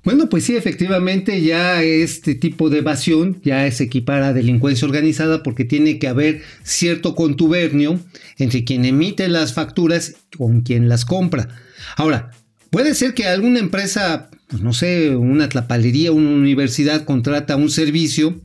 Bueno, 0.04 0.28
pues 0.28 0.44
sí, 0.44 0.56
efectivamente 0.56 1.42
ya 1.42 1.80
este 1.84 2.34
tipo 2.34 2.70
de 2.70 2.78
evasión 2.78 3.40
ya 3.44 3.68
es 3.68 3.80
equipar 3.80 4.24
a 4.24 4.32
delincuencia 4.32 4.88
organizada 4.88 5.44
porque 5.44 5.64
tiene 5.64 6.00
que 6.00 6.08
haber 6.08 6.42
cierto 6.64 7.14
contubernio 7.14 8.00
entre 8.36 8.64
quien 8.64 8.84
emite 8.84 9.28
las 9.28 9.54
facturas 9.54 10.16
con 10.36 10.62
quien 10.62 10.88
las 10.88 11.04
compra. 11.04 11.48
Ahora, 11.96 12.32
puede 12.72 12.94
ser 12.94 13.12
que 13.12 13.26
alguna 13.26 13.60
empresa, 13.60 14.30
pues 14.48 14.62
no 14.62 14.72
sé, 14.72 15.14
una 15.14 15.48
tlapalería, 15.48 16.10
una 16.10 16.30
universidad 16.30 17.04
contrata 17.04 17.54
un 17.54 17.70
servicio 17.70 18.40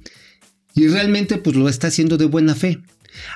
y 0.75 0.89
realmente 0.89 1.37
pues 1.37 1.55
lo 1.55 1.69
está 1.69 1.87
haciendo 1.87 2.17
de 2.17 2.25
buena 2.25 2.53
fe. 2.53 2.79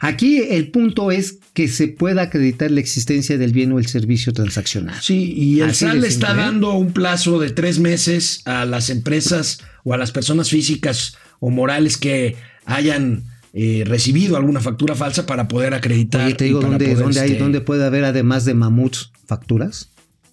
Aquí 0.01 0.39
el 0.49 0.69
punto 0.69 1.09
es 1.09 1.39
que 1.53 1.69
se 1.69 1.87
pueda 1.87 2.23
acreditar 2.23 2.69
la 2.69 2.81
existencia 2.81 3.37
del 3.37 3.53
bien 3.53 3.71
o 3.71 3.79
el 3.79 3.87
servicio 3.87 4.33
transaccional. 4.33 5.01
Sí, 5.01 5.33
y 5.33 5.61
el 5.61 5.73
SAT 5.73 5.95
le 5.95 6.07
está 6.07 6.33
¿eh? 6.33 6.37
dando 6.37 6.73
un 6.73 6.91
plazo 6.91 7.39
de 7.39 7.51
tres 7.51 7.79
meses 7.79 8.41
a 8.43 8.65
las 8.65 8.89
empresas 8.89 9.59
o 9.85 9.93
a 9.93 9.97
las 9.97 10.11
personas 10.11 10.49
físicas 10.49 11.15
o 11.39 11.49
morales 11.49 11.97
que 11.97 12.35
hayan 12.65 13.23
eh, 13.53 13.83
recibido 13.87 14.35
alguna 14.35 14.59
factura 14.59 14.93
falsa 14.95 15.25
para 15.25 15.47
poder 15.47 15.73
acreditar. 15.73 16.25
Oye, 16.25 16.35
te 16.35 16.45
digo, 16.45 16.59
para 16.59 16.71
¿dónde, 16.71 16.85
poder, 16.85 17.03
dónde 17.03 17.19
hay, 17.21 17.31
este, 17.31 17.41
dónde 17.41 17.61
puede 17.61 17.85
haber 17.85 18.03
además 18.03 18.43
de 18.43 18.53
mamuts 18.55 19.11
facturas? 19.25 19.90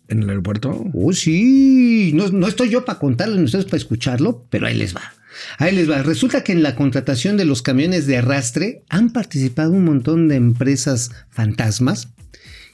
En 0.08 0.22
el 0.22 0.30
aeropuerto. 0.30 0.86
Oh, 0.94 1.12
sí. 1.12 2.12
No, 2.14 2.28
no 2.28 2.48
estoy 2.48 2.70
yo 2.70 2.84
para 2.84 2.98
contarlo, 2.98 3.36
ni 3.36 3.44
ustedes 3.44 3.66
para 3.66 3.76
escucharlo, 3.76 4.46
pero 4.50 4.66
ahí 4.66 4.74
les 4.74 4.96
va. 4.96 5.12
Ahí 5.58 5.74
les 5.74 5.90
va. 5.90 6.02
Resulta 6.02 6.42
que 6.42 6.52
en 6.52 6.62
la 6.62 6.74
contratación 6.74 7.36
de 7.36 7.44
los 7.44 7.62
camiones 7.62 8.06
de 8.06 8.16
arrastre 8.16 8.82
han 8.88 9.10
participado 9.10 9.72
un 9.72 9.84
montón 9.84 10.28
de 10.28 10.36
empresas 10.36 11.10
fantasmas 11.30 12.08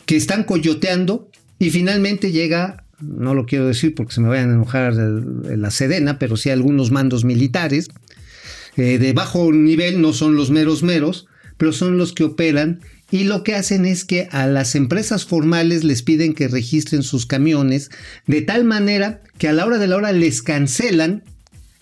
que 0.07 0.17
están 0.17 0.45
coyoteando 0.45 1.31
y 1.59 1.71
finalmente 1.71 2.31
llega, 2.31 2.85
no 3.01 3.35
lo 3.35 3.47
quiero 3.47 3.67
decir 3.67 3.95
porque 3.95 4.15
se 4.15 4.21
me 4.21 4.29
vayan 4.29 4.51
a 4.51 4.55
enojar 4.55 4.95
la 4.95 5.71
Sedena, 5.71 6.19
pero 6.19 6.37
sí 6.37 6.51
algunos 6.51 6.91
mandos 6.91 7.25
militares 7.25 7.89
eh, 8.77 8.99
de 8.99 9.13
bajo 9.13 9.53
nivel, 9.53 10.01
no 10.01 10.13
son 10.13 10.37
los 10.37 10.51
meros 10.51 10.83
meros, 10.83 11.27
pero 11.57 11.73
son 11.73 11.97
los 11.97 12.13
que 12.13 12.25
operan 12.25 12.81
y 13.15 13.23
lo 13.23 13.45
que 13.45 13.55
hacen 13.55 13.87
es 13.87 14.05
que 14.05 14.27
a 14.33 14.49
las 14.49 14.75
empresas 14.75 15.25
formales 15.25 15.85
les 15.85 16.03
piden 16.03 16.35
que 16.35 16.49
registren 16.49 17.05
sus 17.05 17.27
camiones 17.27 17.93
de 18.27 18.43
tal 18.43 18.65
manera 18.65 19.21
que 19.39 19.47
a 19.47 19.53
la 19.53 19.65
hora 19.65 19.79
de 19.79 19.87
la 19.87 19.95
hora 19.95 20.11
les 20.11 20.43
cancelan 20.43 21.23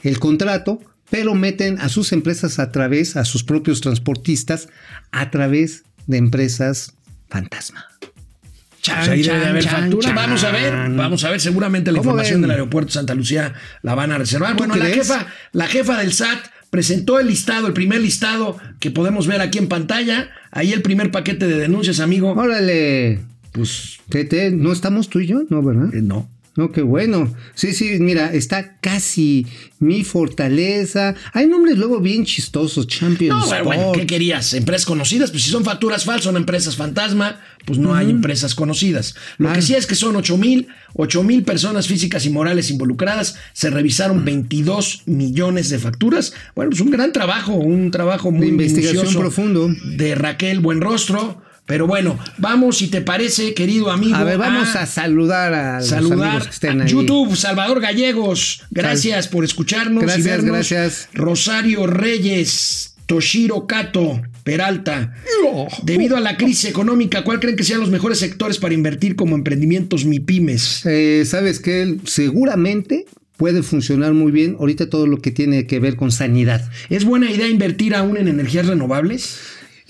el 0.03 0.19
contrato, 0.19 0.83
pero 1.09 1.35
meten 1.35 1.81
a 1.81 1.89
sus 1.89 2.13
empresas 2.13 2.59
a 2.59 2.71
través, 2.71 3.17
a 3.17 3.25
sus 3.25 3.45
propios 3.45 3.81
transportistas, 3.81 4.69
a 5.11 5.31
través 5.31 5.85
de 6.07 6.19
empresas 6.19 6.97
fantasma. 7.31 7.87
Pues 8.85 9.09
ahí 9.09 9.23
debe 9.23 9.39
de 9.39 9.47
haber 9.47 9.65
chan, 9.65 9.81
factura. 9.85 10.09
chan. 10.09 10.15
Vamos 10.15 10.45
a 10.45 10.51
ver, 10.51 10.91
vamos 10.91 11.25
a 11.25 11.31
ver. 11.31 11.41
Seguramente 11.41 11.93
la 11.93 12.01
¿Cómo 12.01 12.11
información 12.11 12.43
ven? 12.43 12.43
del 12.43 12.51
aeropuerto 12.51 12.89
de 12.89 12.93
Santa 12.93 13.15
Lucía 13.15 13.55
la 13.81 13.95
van 13.95 14.13
a 14.13 14.19
reservar. 14.19 14.53
¿Tú 14.53 14.59
Bueno, 14.59 14.77
la 14.77 14.85
jefa, 14.85 15.27
la 15.53 15.67
jefa 15.67 15.97
del 15.97 16.13
SAT 16.13 16.45
presentó 16.69 17.19
el 17.21 17.29
listado, 17.29 17.67
el 17.67 17.73
primer 17.73 18.03
listado 18.03 18.59
que 18.81 18.91
podemos 18.91 19.27
ver 19.27 19.41
aquí 19.41 19.57
en 19.57 19.69
pantalla. 19.69 20.31
Ahí 20.53 20.73
el 20.73 20.83
primer 20.83 21.11
paquete 21.11 21.47
de 21.47 21.59
denuncias, 21.59 21.99
amigo. 21.99 22.33
Órale, 22.33 23.21
pues, 23.53 23.99
Tete, 24.11 24.51
¿no 24.51 24.71
estamos 24.71 25.09
tú 25.09 25.19
y 25.21 25.27
yo? 25.27 25.43
No, 25.49 25.63
¿verdad? 25.63 25.93
Eh, 25.95 26.03
no. 26.03 26.29
No, 26.55 26.71
qué 26.71 26.83
bueno. 26.83 27.35
Sí, 27.55 27.73
sí, 27.73 27.97
mira, 27.99 28.33
está 28.35 28.77
casi 28.81 29.47
mi 29.79 30.05
fortaleza. 30.05 31.15
Hay 31.33 31.47
nombres 31.47 31.79
luego 31.79 31.99
bien 32.01 32.27
chistosos, 32.27 32.87
Champions. 32.87 33.41
No, 33.41 33.47
bueno, 33.47 33.65
bueno, 33.65 33.93
¿qué 33.93 34.07
querías? 34.07 34.53
Empresas 34.53 34.85
conocidas, 34.85 35.31
pues 35.31 35.45
si 35.45 35.51
son 35.51 35.65
facturas 35.65 36.05
falsas, 36.05 36.25
son 36.25 36.37
empresas 36.37 36.77
fantasma, 36.77 37.41
pues 37.65 37.79
no 37.79 37.95
hay 37.95 38.11
empresas 38.11 38.55
conocidas. 38.55 39.15
Lo 39.39 39.49
Ah. 39.49 39.55
que 39.55 39.63
sí 39.63 39.75
es 39.75 39.87
que 39.87 39.95
son 39.95 40.15
8 40.15 40.37
mil, 40.37 40.69
8 40.95 41.23
mil 41.23 41.43
personas 41.43 41.87
físicas 41.87 42.27
y 42.27 42.31
morales 42.31 42.71
involucradas, 42.71 43.37
se 43.55 43.71
revisaron 43.71 44.23
22 44.25 45.05
millones 45.07 45.71
de 45.71 45.79
facturas. 45.79 46.35
Bueno, 46.55 46.71
pues 46.71 46.83
un 46.83 46.91
gran 46.91 47.13
trabajo, 47.13 47.55
un 47.55 47.91
trabajo 47.91 48.31
muy 48.31 48.43
De 48.43 48.53
investigación 48.53 49.07
profundo. 49.15 49.71
de 49.97 50.15
Raquel 50.15 50.61
Buenrostro. 50.61 51.41
Pero 51.67 51.87
bueno, 51.87 52.19
vamos, 52.39 52.79
si 52.79 52.89
te 52.89 53.01
parece, 53.03 53.55
querido 53.55 53.91
amigo. 53.91 54.17
A 54.17 54.25
ver, 54.25 54.37
vamos 54.39 54.75
a, 54.75 54.85
saludar 54.87 55.55
a 55.55 55.79
los 55.79 55.93
amigos 55.93 56.11
Saludar 56.11 56.43
que 56.43 56.51
estén 56.51 56.81
a 56.81 56.85
ahí. 56.85 56.91
YouTube, 56.91 57.37
Salvador 57.37 57.81
Gallegos. 57.81 58.63
Gracias 58.71 59.29
por 59.29 59.45
escucharnos. 59.45 60.03
y 60.03 60.07
Gracias, 60.07 60.25
vernos. 60.27 60.51
gracias. 60.51 61.09
Rosario 61.15 61.87
Reyes, 61.87 62.97
Toshiro 63.07 63.67
Kato, 63.67 64.21
Peralta. 64.43 65.15
Debido 65.85 66.17
a 66.17 66.21
la 66.21 66.37
crisis 66.37 66.65
económica, 66.65 67.23
¿cuál 67.23 67.39
creen 67.39 67.57
que 67.57 67.65
sean 67.65 67.81
los 67.81 67.91
mejores 67.91 68.19
sectores 68.19 68.59
para 68.59 68.75
invertir 68.75 69.15
como 69.15 69.37
emprendimientos 69.37 70.05
MIPIMES? 70.05 70.87
Eh, 70.87 71.23
Sabes 71.27 71.61
que 71.61 71.97
seguramente 72.05 73.07
puede 73.37 73.63
funcionar 73.63 74.13
muy 74.15 74.33
bien 74.33 74.57
ahorita 74.59 74.91
todo 74.91 75.07
lo 75.07 75.19
que 75.19 75.31
tiene 75.31 75.67
que 75.67 75.79
ver 75.79 75.97
con 75.97 76.11
sanidad. 76.13 76.69
¿Es 76.91 77.05
buena 77.05 77.31
idea 77.31 77.49
invertir 77.49 77.95
aún 77.95 78.17
en 78.17 78.29
energías 78.29 78.67
renovables? 78.67 79.39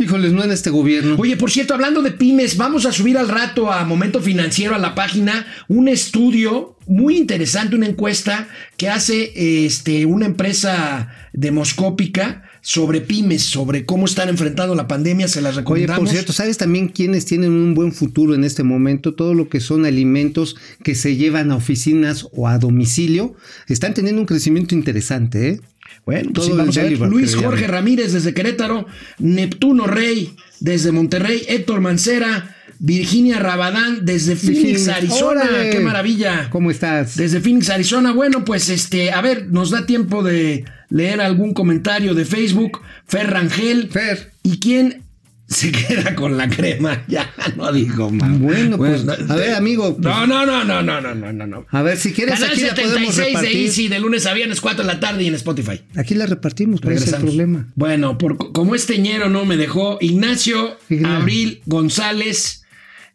Híjoles, 0.03 0.33
no 0.33 0.43
en 0.43 0.51
este 0.51 0.71
gobierno. 0.71 1.17
Oye, 1.19 1.37
por 1.37 1.51
cierto, 1.51 1.75
hablando 1.75 2.03
de 2.03 2.11
pymes, 2.11 2.57
vamos 2.57 2.87
a 2.87 2.93
subir 2.93 3.17
al 3.17 3.29
rato 3.29 3.71
a 3.71 3.85
Momento 3.85 4.21
Financiero 4.21 4.75
a 4.75 4.79
la 4.79 4.95
página 4.95 5.47
un 5.69 5.89
estudio 5.89 6.77
muy 6.87 7.17
interesante, 7.17 7.77
una 7.77 7.87
encuesta 7.87 8.49
que 8.77 8.89
hace 8.89 9.65
este, 9.65 10.05
una 10.07 10.27
empresa 10.27 11.11
demoscópica 11.33 12.43
sobre 12.61 13.01
pymes, 13.01 13.43
sobre 13.43 13.85
cómo 13.85 14.07
están 14.07 14.29
enfrentando 14.29 14.75
la 14.75 14.89
pandemia, 14.89 15.29
se 15.29 15.43
las 15.43 15.55
Oye, 15.55 15.61
recomendamos. 15.61 16.01
por 16.01 16.09
cierto, 16.09 16.33
¿sabes 16.33 16.59
también 16.59 16.89
quiénes 16.89 17.25
tienen 17.25 17.51
un 17.51 17.75
buen 17.75 17.93
futuro 17.93 18.35
en 18.35 18.45
este 18.45 18.63
momento? 18.63 19.15
Todo 19.15 19.35
lo 19.35 19.49
que 19.49 19.61
son 19.61 19.85
alimentos 19.85 20.57
que 20.83 20.95
se 20.95 21.17
llevan 21.17 21.51
a 21.51 21.57
oficinas 21.57 22.29
o 22.33 22.49
a 22.49 22.59
domicilio 22.59 23.35
están 23.69 23.95
teniendo 23.95 24.21
un 24.21 24.27
crecimiento 24.27 24.75
interesante, 24.75 25.49
¿eh? 25.49 25.61
Bueno, 26.05 26.31
pues 26.35 26.47
sí, 26.47 26.53
vamos 26.55 26.77
a 26.77 26.83
ver. 26.83 26.99
Luis 26.99 27.37
Jorge. 27.37 27.67
Ramírez 27.67 28.13
desde 28.13 28.35
Querétaro, 28.35 28.87
Neptuno 29.19 29.87
Rey 29.87 30.35
desde 30.61 30.93
Monterrey, 30.93 31.43
Héctor 31.49 31.81
Mancera, 31.81 32.57
Virginia 32.79 33.39
Rabadán 33.39 34.05
desde 34.05 34.37
Phoenix, 34.37 34.89
Arizona. 34.89 35.43
órale. 35.43 35.71
¡Qué 35.71 35.81
maravilla! 35.81 36.49
¿Cómo 36.51 36.71
estás? 36.71 37.17
Desde 37.17 37.41
Phoenix, 37.41 37.71
Arizona. 37.71 38.13
Bueno, 38.13 38.45
pues 38.45 38.69
este, 38.69 39.13
a 39.13 39.21
ver, 39.21 39.49
nos 39.51 39.71
da 39.71 39.87
tiempo 39.87 40.23
de 40.23 40.65
leer 40.89 41.21
algún 41.21 41.55
comentario 41.55 42.15
de 42.15 42.25
Facebook. 42.25 42.81
Fer 43.07 43.31
Rangel. 43.31 43.89
Fer. 43.91 44.33
¿Y 44.43 44.59
quién 44.59 45.02
se 45.53 45.71
queda 45.71 46.15
con 46.15 46.37
la 46.37 46.49
crema? 46.49 47.03
Ya 47.09 47.33
no 47.57 47.73
digo 47.73 48.11
más. 48.11 48.39
Bueno, 48.39 48.77
pues, 48.79 49.05
a 49.29 49.37
ver, 49.37 49.55
amigo, 49.55 49.97
pues- 49.97 50.05
no, 50.05 50.27
no, 50.27 50.45
no, 50.47 50.65
no, 50.65 50.83
no, 50.83 51.01
no, 51.01 51.15
no, 51.15 51.33
no, 51.33 51.47
no. 51.47 51.67
A 51.71 51.83
ver, 51.83 51.97
si 51.99 52.13
quieres, 52.13 52.35
Canal 52.41 52.51
aquí 52.53 52.61
la 52.63 52.75
podemos 52.75 53.15
76 53.15 53.17
de 53.17 53.25
repartir. 53.27 53.57
Easy 53.67 53.89
de 53.89 54.01
lunes 54.01 54.27
a 54.27 54.35
viernes, 54.35 54.61
4 54.61 54.85
de 54.85 54.93
la 54.93 55.01
tarde 55.01 55.23
y 55.25 55.29
en 55.29 55.35
Spotify. 55.35 55.81
Aquí 55.97 56.15
la 56.15 56.27
repartimos, 56.27 56.81
¿cuál 56.81 56.95
es 56.95 57.07
el 57.13 57.21
problema? 57.21 57.69
Bueno, 57.75 58.19
por, 58.19 58.53
como 58.53 58.75
este 58.75 58.99
ñero 58.99 59.29
no 59.29 59.45
me 59.45 59.57
dejó, 59.57 59.99
Ignacio 60.01 60.79
Ignacio. 60.89 61.17
Abril 61.17 61.63
González, 61.67 62.65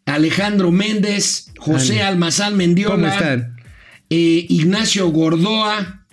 Alejandro 0.05 0.71
Méndez, 0.71 1.51
José 1.57 1.95
Ale. 2.01 2.03
Almazán 2.03 2.55
Mendiola, 2.55 2.95
¿Cómo 2.95 3.07
están? 3.07 3.55
eh, 4.09 4.45
Ignacio 4.49 5.09
Gordoa, 5.09 6.05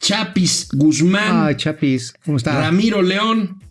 Chapis 0.00 0.68
Guzmán, 0.72 1.48
Ah, 1.48 1.56
Chapis, 1.56 2.14
¿cómo 2.24 2.36
está? 2.36 2.60
Ramiro 2.60 3.02
León. 3.02 3.62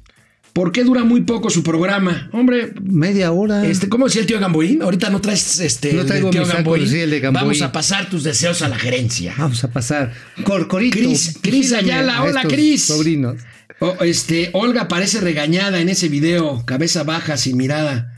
¿Por 0.57 0.71
qué 0.71 0.83
dura 0.83 1.03
muy 1.03 1.21
poco 1.21 1.51
su 1.51 1.61
programa? 1.61 2.29
Hombre, 2.33 2.73
Media 2.81 3.31
hora. 3.31 3.63
este, 3.63 3.89
¿cómo 3.89 4.05
decía 4.07 4.21
el 4.21 4.27
tío 4.27 4.39
Gamboín? 4.39 4.81
Ahorita 4.81 5.11
no 5.11 5.21
traes 5.21 5.59
este 5.59 5.93
No 5.93 6.01
el 6.01 6.07
traigo 6.07 6.29
del 6.29 6.31
tío 6.31 6.41
mi 6.41 6.47
saco, 6.47 6.57
Gamboín. 6.71 6.87
sí, 6.89 6.99
el 6.99 7.11
de 7.11 7.19
Gamboín. 7.19 7.43
Vamos 7.45 7.61
a 7.61 7.71
pasar 7.71 8.09
tus 8.09 8.23
deseos 8.23 8.63
a 8.63 8.67
la 8.67 8.79
gerencia. 8.79 9.35
Vamos 9.37 9.63
a 9.63 9.69
pasar. 9.69 10.13
Corcorito. 10.43 10.97
Cris- 10.97 11.37
Cris 11.43 11.73
Ayala, 11.73 12.23
hola, 12.23 12.41
Cris. 12.41 12.85
Sobrinos. 12.85 13.35
O- 13.79 13.97
este, 14.03 14.49
Olga 14.53 14.87
parece 14.87 15.21
regañada 15.21 15.79
en 15.79 15.89
ese 15.89 16.09
video, 16.09 16.65
cabeza 16.65 17.03
baja, 17.03 17.37
sin 17.37 17.55
mirada. 17.55 18.15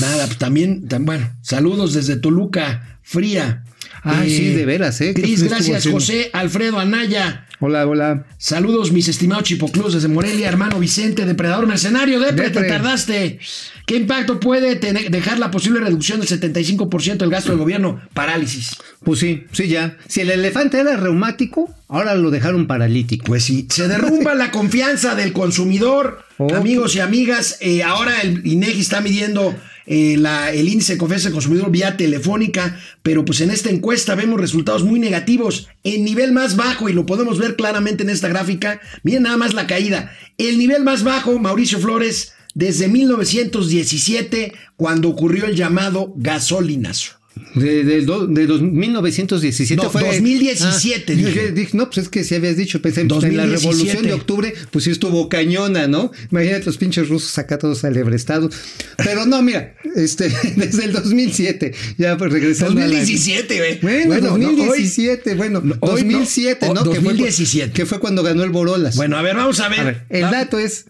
Nada, 0.00 0.26
pues 0.26 0.38
también, 0.38 0.88
tan- 0.88 1.04
bueno, 1.04 1.30
saludos 1.42 1.94
desde 1.94 2.16
Toluca, 2.16 2.98
fría. 3.02 3.64
Ah, 4.02 4.22
sí, 4.24 4.54
de 4.54 4.64
veras, 4.64 5.00
¿eh? 5.02 5.12
¿Qué 5.14 5.22
Cris, 5.22 5.42
gracias? 5.42 5.86
José 5.86 6.30
Alfredo 6.32 6.78
Anaya. 6.78 7.46
Hola, 7.62 7.86
hola. 7.86 8.24
Saludos, 8.38 8.90
mis 8.92 9.08
estimados 9.08 9.44
chipoclus 9.44 9.92
desde 9.92 10.08
Morelia, 10.08 10.48
hermano 10.48 10.78
Vicente, 10.80 11.26
depredador 11.26 11.66
mercenario. 11.66 12.18
Depre, 12.18 12.48
te 12.48 12.60
Depre. 12.60 12.68
tardaste. 12.68 13.38
¿Qué 13.84 13.96
impacto 13.96 14.40
puede 14.40 14.76
tener- 14.76 15.10
dejar 15.10 15.38
la 15.38 15.50
posible 15.50 15.80
reducción 15.80 16.20
del 16.20 16.28
75% 16.30 17.18
del 17.18 17.30
gasto 17.30 17.50
del 17.50 17.58
gobierno? 17.58 18.00
Parálisis. 18.14 18.76
Pues 19.04 19.20
sí, 19.20 19.44
sí, 19.52 19.68
ya. 19.68 19.98
Si 20.08 20.22
el 20.22 20.30
elefante 20.30 20.78
era 20.80 20.96
reumático, 20.96 21.68
ahora 21.88 22.14
lo 22.14 22.30
dejaron 22.30 22.66
paralítico. 22.66 23.26
Pues 23.26 23.44
sí, 23.44 23.66
se 23.68 23.86
derrumba 23.88 24.34
la 24.34 24.50
confianza 24.50 25.14
del 25.14 25.34
consumidor. 25.34 26.24
Amigos 26.48 26.94
y 26.96 27.00
amigas, 27.00 27.58
eh, 27.60 27.82
ahora 27.82 28.20
el 28.22 28.46
INEGI 28.46 28.80
está 28.80 29.00
midiendo 29.00 29.54
eh, 29.86 30.16
la- 30.18 30.52
el 30.52 30.68
índice 30.68 30.92
de 30.92 30.98
confianza 30.98 31.24
del 31.28 31.32
consumidor 31.34 31.70
vía 31.72 31.96
telefónica, 31.96 32.78
pero 33.02 33.24
pues 33.24 33.40
en 33.40 33.50
esta 33.50 33.70
encuesta 33.70 34.14
vemos 34.14 34.40
resultados 34.40 34.84
muy 34.84 35.00
negativos. 35.00 35.68
En 35.82 36.04
nivel 36.04 36.30
más 36.30 36.54
bajo, 36.54 36.88
y 36.88 36.92
lo 36.92 37.06
podemos 37.06 37.38
ver 37.38 37.56
claramente 37.56 38.04
en 38.04 38.10
esta 38.10 38.28
gráfica, 38.28 38.80
miren 39.02 39.24
nada 39.24 39.36
más 39.36 39.52
la 39.52 39.66
caída. 39.66 40.12
El 40.38 40.58
nivel 40.58 40.84
más 40.84 41.02
bajo, 41.02 41.36
Mauricio 41.40 41.80
Flores, 41.80 42.34
desde 42.54 42.86
1917, 42.88 44.52
cuando 44.76 45.08
ocurrió 45.08 45.46
el 45.46 45.56
llamado 45.56 46.12
gasolinazo. 46.16 47.12
De, 47.54 47.84
de, 47.84 48.00
de 48.00 48.46
dos- 48.46 48.60
1917 48.62 49.82
No, 49.82 49.90
fue. 49.90 50.02
2017 50.04 51.12
Ah, 51.12 51.16
dije. 51.16 51.52
dije, 51.52 51.76
no, 51.76 51.86
pues 51.86 51.98
es 51.98 52.08
que 52.08 52.22
si 52.22 52.34
habías 52.34 52.56
dicho, 52.56 52.80
pensé 52.82 53.04
pues, 53.06 53.24
en 53.24 53.36
la 53.36 53.44
2017. 53.46 53.66
revolución 53.66 54.06
de 54.06 54.12
octubre, 54.12 54.54
pues 54.70 54.84
sí 54.84 54.90
estuvo 54.90 55.28
cañona, 55.28 55.88
¿no? 55.88 56.12
Imagínate 56.30 56.66
los 56.66 56.76
pinches 56.76 57.08
rusos 57.08 57.36
acá 57.38 57.58
todos 57.58 57.82
alebrestados. 57.84 58.54
Pero 58.98 59.26
no, 59.26 59.42
mira, 59.42 59.74
este, 59.96 60.28
desde 60.56 60.84
el 60.84 60.92
2007, 60.92 61.74
ya 61.98 62.16
pues 62.16 62.32
regresando 62.32 62.80
a 62.82 62.86
la- 62.86 62.98
2017, 62.98 63.56
güey. 63.80 64.06
Bueno, 64.06 64.36
no, 64.38 64.48
hoy- 64.48 64.56
2017, 64.56 65.34
bueno, 65.34 65.60
no, 65.64 65.74
hoy 65.80 66.02
no. 66.04 66.18
2007, 66.18 66.66
Oh, 66.68 66.74
¿no? 66.74 66.82
Que 66.84 66.88
fue 66.90 66.94
cu- 66.98 67.04
2017. 67.04 67.72
Que 67.72 67.86
fue, 67.86 67.98
cuando 68.00 68.22
ganó 68.22 68.42
el 68.44 68.50
Borolas. 68.50 68.96
Bueno, 68.96 69.16
a 69.16 69.22
ver, 69.22 69.36
vamos 69.36 69.58
a 69.60 69.68
ver. 69.68 69.80
A 69.80 69.84
ver, 69.84 70.02
el 70.10 70.22
dato 70.22 70.58
es 70.58 70.86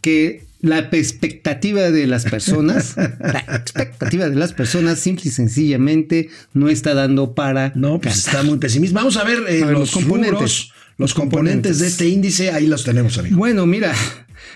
que 0.00 0.43
la 0.64 0.78
expectativa 0.78 1.90
de 1.90 2.06
las 2.06 2.24
personas, 2.24 2.96
la 2.96 3.44
expectativa 3.54 4.28
de 4.28 4.34
las 4.34 4.54
personas 4.54 4.98
simple 4.98 5.24
y 5.26 5.30
sencillamente 5.30 6.30
no 6.54 6.70
está 6.70 6.94
dando 6.94 7.34
para 7.34 7.72
No, 7.74 8.00
pues 8.00 8.16
está 8.16 8.42
muy 8.42 8.58
pesimista. 8.58 8.98
Vamos 8.98 9.16
a 9.18 9.24
ver, 9.24 9.40
eh, 9.48 9.62
A 9.62 9.66
ver, 9.66 9.72
los, 9.74 9.80
los 9.80 9.90
componentes. 9.90 10.32
componentes. 10.32 10.68
los 10.96 11.14
componentes 11.14 11.78
de 11.80 11.86
este 11.86 12.08
índice, 12.08 12.50
ahí 12.50 12.66
los 12.66 12.82
tenemos, 12.82 13.18
amigo. 13.18 13.36
Bueno, 13.36 13.66
mira, 13.66 13.92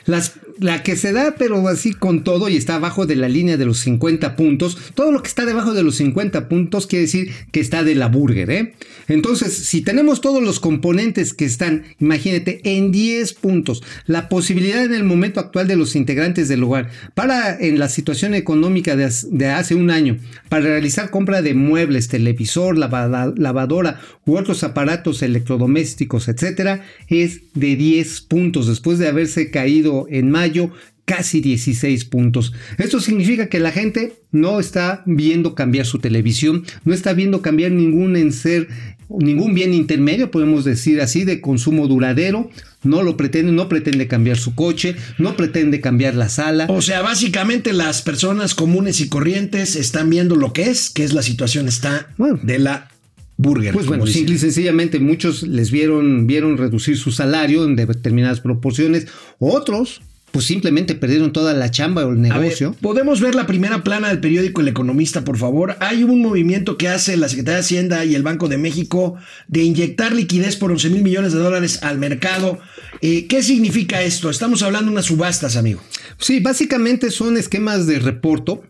las, 0.07 0.35
la 0.59 0.83
que 0.83 0.96
se 0.96 1.12
da, 1.12 1.35
pero 1.38 1.66
así 1.68 1.92
con 1.92 2.24
todo 2.24 2.48
y 2.48 2.57
está 2.57 2.77
abajo 2.77 3.07
de 3.07 3.16
la 3.16 3.29
línea 3.29 3.57
de 3.57 3.66
los 3.66 3.79
50 3.81 4.37
puntos, 4.37 4.79
todo 4.94 5.12
lo 5.12 5.22
que 5.22 5.29
está 5.29 5.46
debajo 5.46 5.74
de 5.74 5.83
los 5.83 5.96
50 5.96 6.48
puntos 6.48 6.87
quiere 6.87 7.03
decir 7.03 7.33
que 7.53 7.61
está 7.61 7.85
de 7.85 7.94
la 7.94 8.09
burger, 8.09 8.51
¿eh? 8.51 8.74
Entonces, 9.09 9.55
si 9.55 9.81
tenemos 9.81 10.20
todos 10.20 10.42
los 10.42 10.61
componentes 10.61 11.33
que 11.33 11.44
están, 11.44 11.85
imagínate, 11.98 12.61
en 12.64 12.92
10 12.92 13.33
puntos, 13.35 13.83
la 14.07 14.29
posibilidad 14.29 14.85
en 14.85 14.94
el 14.94 15.05
momento 15.05 15.40
actual 15.40 15.66
de 15.66 15.77
los 15.77 15.96
integrantes 15.96 16.48
del 16.48 16.62
hogar 16.62 16.90
para, 17.14 17.59
en 17.59 17.79
la 17.79 17.88
situación 17.88 18.35
económica 18.35 18.96
de, 18.96 19.46
hace 19.46 19.74
un 19.74 19.90
año, 19.90 20.18
para 20.48 20.64
realizar 20.64 21.11
compra 21.11 21.42
de 21.42 21.55
muebles, 21.55 22.09
televisor, 22.09 22.77
lavadora 22.77 24.01
u 24.27 24.37
otros 24.37 24.62
aparatos 24.64 25.22
electrodomésticos, 25.22 26.29
etcétera, 26.29 26.85
es 27.09 27.40
de 27.55 27.77
10 27.77 28.20
puntos 28.22 28.66
después 28.66 28.98
de 28.98 29.09
haberse 29.09 29.51
caído 29.51 29.78
en 30.11 30.31
mayo 30.31 30.71
casi 31.09 31.41
16 31.41 32.05
puntos. 32.05 32.53
Esto 32.77 33.01
significa 33.01 33.49
que 33.49 33.61
la 33.61 33.73
gente 33.73 34.12
no 34.31 34.61
está 34.61 35.03
viendo 35.07 35.55
cambiar 35.55 35.87
su 35.87 35.99
televisión, 35.99 36.64
no 36.85 36.93
está 36.93 37.14
viendo 37.14 37.41
cambiar 37.41 37.73
ningún 37.73 38.14
enser, 38.14 38.69
ningún 39.09 39.55
bien 39.55 39.73
intermedio, 39.73 40.31
podemos 40.31 40.64
decir 40.64 41.01
así, 41.01 41.25
de 41.25 41.41
consumo 41.41 41.88
duradero, 41.88 42.51
no 42.83 43.03
lo 43.03 43.17
pretende, 43.17 43.53
no 43.53 43.71
pretende 43.71 44.07
cambiar 44.07 44.37
su 44.37 44.55
coche, 44.55 44.97
no 45.17 45.35
pretende 45.35 45.81
cambiar 45.81 46.14
la 46.14 46.29
sala. 46.29 46.67
O 46.69 46.83
sea, 46.83 47.01
básicamente 47.01 47.73
las 47.73 48.03
personas 48.03 48.55
comunes 48.55 49.01
y 49.01 49.09
corrientes 49.09 49.77
están 49.77 50.11
viendo 50.11 50.37
lo 50.37 50.53
que 50.53 50.64
es, 50.64 50.91
que 50.91 51.05
es 51.05 51.14
la 51.14 51.23
situación 51.23 51.69
está 51.69 52.09
Bueno. 52.19 52.38
de 52.43 52.59
la 52.59 52.91
burger. 53.38 53.72
Pues 53.72 53.87
bueno, 53.87 54.07
simple 54.07 54.35
y 54.35 54.38
sencillamente 54.38 54.98
muchos 54.98 55.44
les 55.44 55.70
vieron, 55.70 56.27
vieron 56.27 56.59
reducir 56.59 56.98
su 56.98 57.11
salario 57.11 57.64
en 57.64 57.77
determinadas 57.77 58.40
proporciones, 58.40 59.07
otros 59.38 60.03
pues 60.31 60.44
simplemente 60.44 60.94
perdieron 60.94 61.33
toda 61.33 61.55
la 61.55 61.70
chamba 61.70 62.05
o 62.05 62.11
el 62.11 62.18
ver, 62.18 62.33
negocio. 62.33 62.77
¿Podemos 62.81 63.20
ver 63.20 63.35
la 63.35 63.46
primera 63.46 63.83
plana 63.83 64.09
del 64.09 64.20
periódico 64.20 64.61
El 64.61 64.68
Economista, 64.68 65.24
por 65.24 65.38
favor? 65.38 65.77
Hay 65.81 66.05
un 66.05 66.20
movimiento 66.20 66.77
que 66.77 66.88
hace 66.88 67.16
la 67.16 67.29
Secretaría 67.29 67.55
de 67.55 67.61
Hacienda 67.61 68.05
y 68.05 68.14
el 68.14 68.22
Banco 68.22 68.48
de 68.48 68.59
México 68.59 69.16
de 69.46 69.62
inyectar 69.62 70.12
liquidez 70.12 70.57
por 70.57 70.70
11 70.70 70.90
mil 70.90 71.03
millones 71.03 71.33
de 71.33 71.38
dólares 71.38 71.83
al 71.83 71.98
mercado. 71.98 72.59
Eh, 73.01 73.27
¿Qué 73.27 73.42
significa 73.42 74.03
esto? 74.03 74.29
Estamos 74.29 74.62
hablando 74.62 74.87
de 74.87 74.92
unas 74.92 75.07
subastas, 75.07 75.57
amigo. 75.57 75.81
Sí, 76.18 76.40
básicamente 76.40 77.11
son 77.11 77.37
esquemas 77.37 77.87
de 77.87 77.98
reporto. 77.98 78.62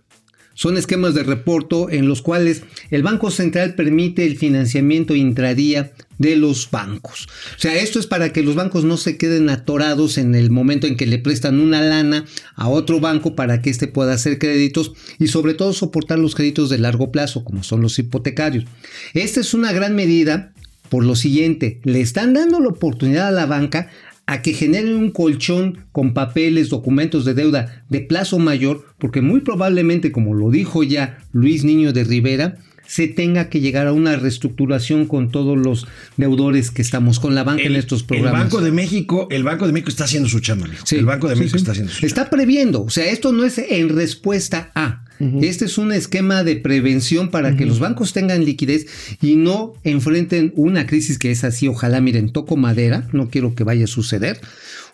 Son 0.59 0.77
esquemas 0.77 1.14
de 1.14 1.23
reporto 1.23 1.88
en 1.88 2.09
los 2.09 2.21
cuales 2.21 2.64
el 2.90 3.05
Banco 3.05 3.31
Central 3.31 3.77
permite 3.77 4.27
el 4.27 4.37
financiamiento 4.37 5.14
intradía 5.14 5.92
de 6.18 6.35
los 6.35 6.68
bancos. 6.73 7.29
O 7.57 7.61
sea, 7.61 7.77
esto 7.77 8.01
es 8.01 8.09
para 8.09 8.33
que 8.33 8.42
los 8.42 8.57
bancos 8.57 8.83
no 8.83 8.97
se 8.97 9.16
queden 9.16 9.51
atorados 9.51 10.18
en 10.18 10.35
el 10.35 10.51
momento 10.51 10.88
en 10.88 10.97
que 10.97 11.07
le 11.07 11.21
prestan 11.21 11.61
una 11.61 11.81
lana 11.81 12.25
a 12.57 12.68
otro 12.68 12.99
banco 12.99 13.37
para 13.37 13.62
que 13.62 13.71
éste 13.71 13.87
pueda 13.87 14.14
hacer 14.14 14.40
créditos 14.40 14.94
y 15.21 15.29
sobre 15.29 15.55
todo 15.55 15.73
soportar 15.73 16.18
los 16.18 16.35
créditos 16.35 16.71
de 16.71 16.79
largo 16.79 17.12
plazo, 17.12 17.44
como 17.44 17.62
son 17.62 17.81
los 17.81 17.97
hipotecarios. 18.01 18.64
Esta 19.14 19.38
es 19.38 19.55
una 19.55 19.71
gran 19.71 19.94
medida 19.94 20.55
por 20.88 21.05
lo 21.05 21.14
siguiente, 21.14 21.81
le 21.85 22.01
están 22.01 22.33
dando 22.33 22.61
la 22.61 22.68
oportunidad 22.68 23.29
a 23.29 23.33
la 23.33 23.47
banca 23.47 23.90
a 24.28 24.42
que 24.42 24.52
generen 24.52 24.94
un 24.94 25.10
colchón 25.10 25.86
con 25.90 26.12
papeles, 26.12 26.68
documentos 26.68 27.24
de 27.24 27.32
deuda 27.32 27.82
de 27.88 28.02
plazo 28.02 28.38
mayor, 28.38 28.84
porque 28.98 29.22
muy 29.22 29.40
probablemente, 29.40 30.12
como 30.12 30.34
lo 30.34 30.50
dijo 30.50 30.82
ya 30.82 31.18
Luis 31.32 31.64
Niño 31.64 31.94
de 31.94 32.04
Rivera, 32.04 32.58
se 32.86 33.08
tenga 33.08 33.48
que 33.48 33.60
llegar 33.60 33.86
a 33.86 33.94
una 33.94 34.16
reestructuración 34.16 35.06
con 35.06 35.30
todos 35.30 35.56
los 35.56 35.86
deudores 36.18 36.70
que 36.70 36.82
estamos 36.82 37.20
con 37.20 37.34
la 37.34 37.42
banca 37.42 37.62
en 37.62 37.74
estos 37.74 38.02
programas. 38.02 38.42
El 38.42 38.44
Banco 38.48 38.60
de 38.60 38.70
México, 38.70 39.28
el 39.30 39.44
Banco 39.44 39.66
de 39.66 39.72
México 39.72 39.88
está 39.88 40.04
haciendo 40.04 40.28
su 40.28 40.40
chamba. 40.40 40.68
Sí, 40.84 40.96
el 40.96 41.06
Banco 41.06 41.28
de 41.28 41.36
México 41.36 41.56
sí. 41.56 41.62
está 41.62 41.72
haciendo 41.72 41.90
su. 41.90 42.04
Está 42.04 42.28
previendo, 42.28 42.82
o 42.82 42.90
sea, 42.90 43.06
esto 43.06 43.32
no 43.32 43.46
es 43.46 43.56
en 43.56 43.88
respuesta 43.88 44.72
a. 44.74 45.06
Este 45.42 45.64
es 45.64 45.78
un 45.78 45.92
esquema 45.92 46.44
de 46.44 46.57
prevención 46.57 47.31
para 47.31 47.57
que 47.57 47.66
los 47.66 47.81
bancos 47.81 48.12
tengan 48.12 48.44
liquidez 48.44 48.87
y 49.20 49.37
no 49.37 49.74
enfrenten 49.85 50.52
una 50.54 50.87
crisis 50.87 51.18
que 51.18 51.31
es 51.31 51.44
así. 51.44 51.68
Ojalá, 51.68 52.00
miren, 52.00 52.31
toco 52.33 52.57
madera, 52.57 53.09
no 53.12 53.28
quiero 53.28 53.54
que 53.54 53.64
vaya 53.64 53.85
a 53.85 53.88
suceder. 53.88 54.40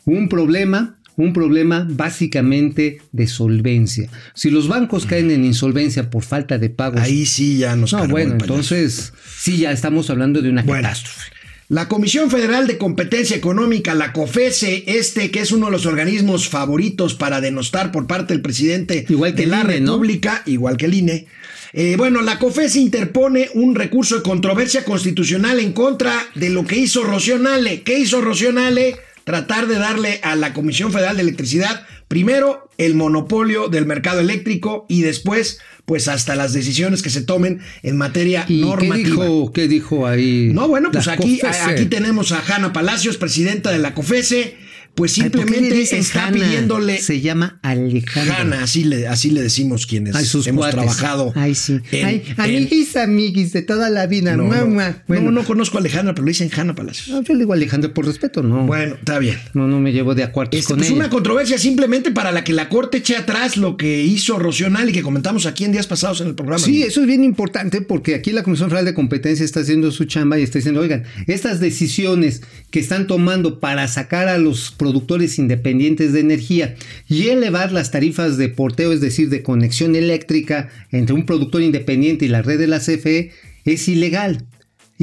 Un 0.04 0.28
problema, 0.28 0.96
un 1.16 1.32
problema 1.32 1.86
básicamente 1.88 2.98
de 3.12 3.26
solvencia. 3.26 4.08
Si 4.34 4.50
los 4.50 4.68
bancos 4.68 5.06
caen 5.06 5.30
en 5.30 5.44
insolvencia 5.44 6.10
por 6.10 6.22
falta 6.22 6.58
de 6.58 6.70
pagos, 6.70 7.00
Ahí 7.00 7.26
sí 7.26 7.58
ya 7.58 7.76
nos 7.76 7.92
no, 7.92 8.08
bueno, 8.08 8.32
entonces 8.32 9.12
sí 9.38 9.58
ya 9.58 9.72
estamos 9.72 10.10
hablando 10.10 10.42
de 10.42 10.50
una 10.50 10.62
Bueno, 10.62 10.82
catástrofe. 10.82 11.32
La 11.68 11.88
Comisión 11.88 12.30
Federal 12.30 12.66
de 12.66 12.76
Competencia 12.76 13.34
Económica, 13.34 13.94
la 13.94 14.12
COFESE, 14.12 14.84
este 14.86 15.30
que 15.30 15.40
es 15.40 15.50
uno 15.50 15.66
de 15.66 15.72
los 15.72 15.86
organismos 15.86 16.46
favoritos 16.46 17.14
para 17.14 17.40
denostar 17.40 17.90
por 17.90 18.06
parte 18.06 18.34
del 18.34 18.42
presidente 18.42 19.06
Igual 19.08 19.34
que 19.34 19.42
de 19.42 19.48
la 19.48 19.62
INE, 19.62 19.80
¿no? 19.80 19.92
República, 19.92 20.42
igual 20.44 20.76
que 20.76 20.84
el 20.84 20.94
INE. 20.94 21.26
Eh, 21.72 21.94
bueno, 21.96 22.20
la 22.20 22.38
COFESE 22.38 22.80
interpone 22.80 23.48
un 23.54 23.74
recurso 23.74 24.16
de 24.16 24.22
controversia 24.22 24.84
constitucional 24.84 25.58
en 25.58 25.72
contra 25.72 26.12
de 26.34 26.50
lo 26.50 26.66
que 26.66 26.76
hizo 26.76 27.02
Rocío 27.02 27.38
Nale. 27.38 27.80
¿Qué 27.80 27.98
hizo 27.98 28.20
Rocío 28.20 28.52
Nale? 28.52 28.96
Tratar 29.24 29.66
de 29.66 29.78
darle 29.78 30.20
a 30.22 30.36
la 30.36 30.52
Comisión 30.52 30.92
Federal 30.92 31.16
de 31.16 31.22
Electricidad 31.22 31.86
primero 32.08 32.68
el 32.78 32.94
monopolio 32.94 33.68
del 33.68 33.86
mercado 33.86 34.20
eléctrico 34.20 34.86
y 34.88 35.02
después 35.02 35.60
pues 35.84 36.08
hasta 36.08 36.34
las 36.34 36.52
decisiones 36.52 37.02
que 37.02 37.10
se 37.10 37.22
tomen 37.22 37.60
en 37.82 37.96
materia 37.96 38.44
¿Y 38.48 38.60
qué 38.60 38.66
normativa. 38.66 39.24
dijo, 39.24 39.52
qué 39.52 39.68
dijo 39.68 40.06
ahí? 40.06 40.50
No, 40.52 40.68
bueno, 40.68 40.90
pues 40.90 41.08
aquí, 41.08 41.38
COFESE? 41.38 41.70
aquí 41.70 41.86
tenemos 41.86 42.32
a 42.32 42.42
Hanna 42.46 42.72
Palacios, 42.72 43.16
presidenta 43.16 43.70
de 43.70 43.78
la 43.78 43.94
COFESE, 43.94 44.56
pues 44.94 45.18
Ay, 45.18 45.28
¿por 45.30 45.44
qué 45.44 45.50
le 45.50 45.56
simplemente 45.58 45.98
está 45.98 46.26
Hanna? 46.26 46.44
pidiéndole 46.44 46.98
Se 46.98 47.20
llama 47.20 47.58
Alejandra. 47.62 48.40
Hanna, 48.40 48.62
así 48.62 48.84
le, 48.84 49.08
así 49.08 49.30
le 49.30 49.42
decimos 49.42 49.86
quienes 49.86 50.14
Ay, 50.14 50.24
sus 50.24 50.46
hemos 50.46 50.60
cuates. 50.62 50.74
trabajado. 50.76 51.32
Ay, 51.34 51.54
sí. 51.54 51.80
en- 51.90 52.06
Ay, 52.06 52.22
en- 52.26 52.40
amiguis, 52.40 52.96
amiguis 52.96 53.52
de 53.52 53.62
toda 53.62 53.90
la 53.90 54.06
vida. 54.06 54.36
no, 54.36 54.44
no, 54.44 54.48
mamá. 54.50 55.02
Bueno, 55.08 55.24
no, 55.24 55.40
no 55.40 55.44
conozco 55.44 55.78
a 55.78 55.80
Alejandra, 55.80 56.14
pero 56.14 56.24
le 56.24 56.30
dicen 56.30 56.50
Hanna 56.56 56.74
Palacios. 56.74 57.08
no, 57.08 57.22
yo 57.22 57.34
le 57.34 57.40
digo 57.40 57.52
Alejandra 57.52 57.92
por 57.92 58.06
respeto, 58.06 58.42
no. 58.42 58.66
Bueno, 58.66 58.94
está 58.94 59.18
bien. 59.18 59.38
No, 59.52 59.66
no 59.66 59.80
me 59.80 59.92
llevo 59.92 60.14
de 60.14 60.22
acuerdo 60.22 60.50
Este, 60.56 60.68
con 60.68 60.76
pues 60.78 60.88
ella. 60.90 60.96
una 60.98 61.10
controversia 61.10 61.58
simplemente 61.58 62.10
para 62.12 62.30
la 62.32 62.44
que 62.44 62.52
la 62.52 62.68
Corte 62.68 62.98
eche 62.98 63.16
atrás 63.16 63.56
lo 63.56 63.76
que 63.76 64.02
hizo 64.04 64.38
Rocío 64.38 64.70
Nale 64.70 64.90
y 64.90 64.94
que 64.94 65.02
comentamos 65.02 65.46
aquí 65.46 65.64
en 65.64 65.72
días 65.72 65.86
pasados 65.86 66.20
en 66.20 66.28
el 66.28 66.34
programa. 66.34 66.64
Sí, 66.64 66.82
eso 66.84 67.00
es 67.00 67.06
bien 67.06 67.24
importante 67.24 67.80
porque 67.80 68.14
aquí 68.14 68.30
la 68.32 68.42
Comisión 68.44 68.68
Federal 68.68 68.84
de 68.84 68.94
Competencia 68.94 69.44
está 69.44 69.60
haciendo 69.60 69.90
su 69.90 70.04
chamba 70.04 70.38
y 70.38 70.42
está 70.42 70.58
diciendo, 70.60 70.80
oigan, 70.80 71.02
estas 71.26 71.58
decisiones 71.60 72.42
que 72.70 72.78
están 72.80 73.06
tomando 73.06 73.60
para 73.60 73.88
sacar 73.88 74.28
a 74.28 74.38
los 74.38 74.70
productores 74.84 75.38
independientes 75.38 76.12
de 76.12 76.20
energía 76.20 76.74
y 77.08 77.28
elevar 77.28 77.72
las 77.72 77.90
tarifas 77.90 78.36
de 78.36 78.50
porteo, 78.50 78.92
es 78.92 79.00
decir, 79.00 79.30
de 79.30 79.42
conexión 79.42 79.96
eléctrica 79.96 80.68
entre 80.92 81.14
un 81.14 81.24
productor 81.24 81.62
independiente 81.62 82.26
y 82.26 82.28
la 82.28 82.42
red 82.42 82.58
de 82.58 82.66
la 82.66 82.80
CFE, 82.80 83.30
es 83.64 83.88
ilegal. 83.88 84.44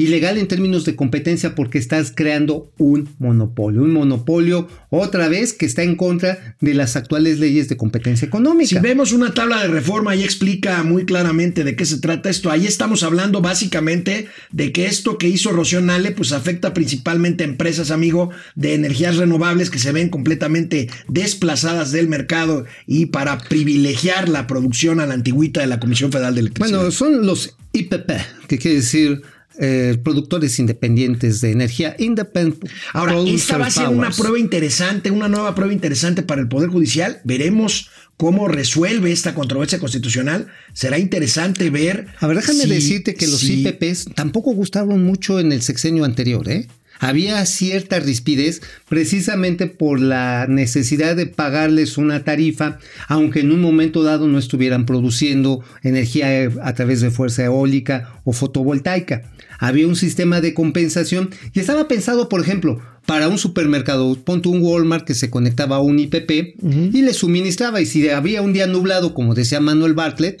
Ilegal 0.02 0.38
en 0.38 0.48
términos 0.48 0.84
de 0.84 0.96
competencia 0.96 1.54
porque 1.54 1.78
estás 1.78 2.12
creando 2.14 2.70
un 2.78 3.08
monopolio. 3.18 3.82
Un 3.82 3.92
monopolio, 3.92 4.68
otra 4.90 5.28
vez, 5.28 5.52
que 5.52 5.66
está 5.66 5.82
en 5.82 5.96
contra 5.96 6.56
de 6.60 6.74
las 6.74 6.96
actuales 6.96 7.38
leyes 7.38 7.68
de 7.68 7.76
competencia 7.76 8.26
económica. 8.26 8.68
Si 8.68 8.78
vemos 8.78 9.12
una 9.12 9.34
tabla 9.34 9.62
de 9.62 9.68
reforma 9.68 10.14
y 10.14 10.22
explica 10.22 10.82
muy 10.82 11.04
claramente 11.04 11.64
de 11.64 11.76
qué 11.76 11.84
se 11.84 11.98
trata 11.98 12.30
esto, 12.30 12.50
ahí 12.50 12.66
estamos 12.66 13.02
hablando 13.02 13.40
básicamente 13.40 14.26
de 14.50 14.72
que 14.72 14.86
esto 14.86 15.18
que 15.18 15.28
hizo 15.28 15.52
Rocío 15.52 15.80
Nale 15.80 16.12
pues 16.12 16.32
afecta 16.32 16.74
principalmente 16.74 17.44
a 17.44 17.46
empresas, 17.46 17.90
amigo, 17.90 18.30
de 18.54 18.74
energías 18.74 19.16
renovables 19.16 19.70
que 19.70 19.78
se 19.78 19.92
ven 19.92 20.08
completamente 20.08 20.88
desplazadas 21.08 21.92
del 21.92 22.08
mercado 22.08 22.64
y 22.86 23.06
para 23.06 23.38
privilegiar 23.38 24.28
la 24.28 24.46
producción 24.46 25.00
a 25.00 25.06
la 25.06 25.14
antigüita 25.14 25.60
de 25.60 25.66
la 25.66 25.80
Comisión 25.80 26.12
Federal 26.12 26.34
de 26.34 26.40
Electricidad. 26.40 26.78
Bueno, 26.78 26.90
son 26.90 27.26
los 27.26 27.56
IPP, 27.72 28.10
que 28.48 28.58
quiere 28.58 28.76
decir 28.78 29.22
eh, 29.58 29.98
productores 30.02 30.58
independientes 30.58 31.40
de 31.40 31.50
energía. 31.52 31.94
Independent 31.98 32.64
Ahora, 32.92 33.18
esta 33.26 33.58
va 33.58 33.66
a 33.66 33.70
ser 33.70 33.88
una 33.88 34.10
prueba 34.10 34.38
interesante, 34.38 35.10
una 35.10 35.28
nueva 35.28 35.54
prueba 35.54 35.72
interesante 35.72 36.22
para 36.22 36.40
el 36.40 36.48
Poder 36.48 36.68
Judicial. 36.70 37.20
Veremos 37.24 37.90
cómo 38.16 38.48
resuelve 38.48 39.10
esta 39.12 39.34
controversia 39.34 39.78
constitucional. 39.78 40.46
Será 40.72 40.98
interesante 40.98 41.70
ver. 41.70 42.06
A 42.20 42.26
ver, 42.26 42.36
déjame 42.36 42.64
si- 42.64 42.68
decirte 42.70 43.14
que 43.14 43.26
los 43.26 43.40
si- 43.40 43.60
IPPs 43.66 44.06
tampoco 44.14 44.52
gustaron 44.54 45.04
mucho 45.04 45.40
en 45.40 45.52
el 45.52 45.62
sexenio 45.62 46.04
anterior, 46.04 46.48
¿eh? 46.48 46.68
Había 47.02 47.44
cierta 47.46 47.98
rispidez 47.98 48.62
precisamente 48.88 49.66
por 49.66 50.00
la 50.00 50.46
necesidad 50.48 51.16
de 51.16 51.26
pagarles 51.26 51.98
una 51.98 52.22
tarifa, 52.22 52.78
aunque 53.08 53.40
en 53.40 53.50
un 53.50 53.60
momento 53.60 54.04
dado 54.04 54.28
no 54.28 54.38
estuvieran 54.38 54.86
produciendo 54.86 55.64
energía 55.82 56.44
eh, 56.44 56.50
a 56.62 56.74
través 56.74 57.00
de 57.00 57.10
fuerza 57.10 57.44
eólica 57.44 58.20
o 58.22 58.32
fotovoltaica. 58.32 59.22
Había 59.58 59.88
un 59.88 59.96
sistema 59.96 60.40
de 60.40 60.54
compensación 60.54 61.30
y 61.52 61.58
estaba 61.58 61.88
pensado, 61.88 62.28
por 62.28 62.40
ejemplo, 62.40 62.80
para 63.04 63.26
un 63.26 63.36
supermercado, 63.38 64.14
ponte 64.22 64.48
un 64.48 64.62
Walmart 64.62 65.04
que 65.04 65.14
se 65.14 65.28
conectaba 65.28 65.76
a 65.76 65.80
un 65.80 65.98
IPP 65.98 66.54
y 66.62 67.02
le 67.02 67.14
suministraba. 67.14 67.80
Y 67.80 67.86
si 67.86 68.08
había 68.10 68.42
un 68.42 68.52
día 68.52 68.68
nublado, 68.68 69.12
como 69.12 69.34
decía 69.34 69.58
Manuel 69.58 69.94
Bartlett, 69.94 70.40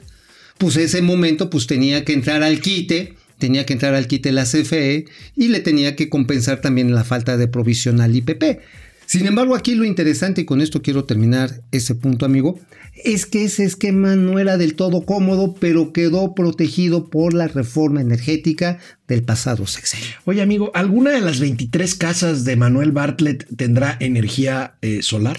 pues 0.58 0.76
ese 0.76 1.02
momento 1.02 1.50
pues 1.50 1.66
tenía 1.66 2.04
que 2.04 2.12
entrar 2.12 2.44
al 2.44 2.60
quite, 2.60 3.16
tenía 3.42 3.66
que 3.66 3.72
entrar 3.72 3.94
al 3.94 4.06
quite 4.06 4.30
la 4.30 4.44
CFE 4.44 5.04
y 5.34 5.48
le 5.48 5.58
tenía 5.58 5.96
que 5.96 6.08
compensar 6.08 6.60
también 6.60 6.94
la 6.94 7.02
falta 7.02 7.36
de 7.36 7.48
provisión 7.48 8.00
al 8.00 8.14
IPP. 8.14 8.60
Sin 9.12 9.26
embargo, 9.26 9.54
aquí 9.54 9.74
lo 9.74 9.84
interesante, 9.84 10.40
y 10.40 10.44
con 10.46 10.62
esto 10.62 10.80
quiero 10.80 11.04
terminar 11.04 11.60
ese 11.70 11.94
punto, 11.94 12.24
amigo, 12.24 12.58
es 13.04 13.26
que 13.26 13.44
ese 13.44 13.64
esquema 13.64 14.16
no 14.16 14.38
era 14.38 14.56
del 14.56 14.74
todo 14.74 15.04
cómodo, 15.04 15.54
pero 15.60 15.92
quedó 15.92 16.34
protegido 16.34 17.10
por 17.10 17.34
la 17.34 17.46
reforma 17.46 18.00
energética 18.00 18.78
del 19.08 19.22
pasado 19.22 19.66
sexenio. 19.66 20.06
Oye, 20.24 20.40
amigo, 20.40 20.70
¿alguna 20.74 21.10
de 21.10 21.20
las 21.20 21.40
23 21.40 21.94
casas 21.96 22.44
de 22.46 22.56
Manuel 22.56 22.92
Bartlett 22.92 23.46
tendrá 23.54 23.98
energía 24.00 24.76
eh, 24.80 25.02
solar? 25.02 25.36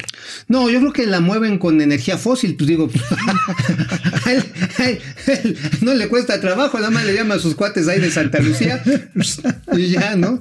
No, 0.47 0.69
yo 0.69 0.79
creo 0.79 0.93
que 0.93 1.07
la 1.07 1.19
mueven 1.19 1.57
con 1.57 1.81
energía 1.81 2.19
fósil, 2.19 2.55
pues 2.55 2.67
digo, 2.67 2.91
a 4.25 4.31
él- 4.33 4.43
a 4.77 4.86
él- 4.89 4.99
él 5.27 5.57
no 5.81 5.95
le 5.95 6.07
cuesta 6.09 6.39
trabajo, 6.39 6.77
nada 6.77 6.91
más 6.91 7.05
le 7.05 7.15
llama 7.15 7.36
a 7.36 7.39
sus 7.39 7.55
cuates 7.55 7.88
ahí 7.88 7.99
de 7.99 8.12
Santa 8.12 8.39
Lucía 8.39 8.83
y 9.75 9.88
ya, 9.89 10.15
¿no? 10.15 10.39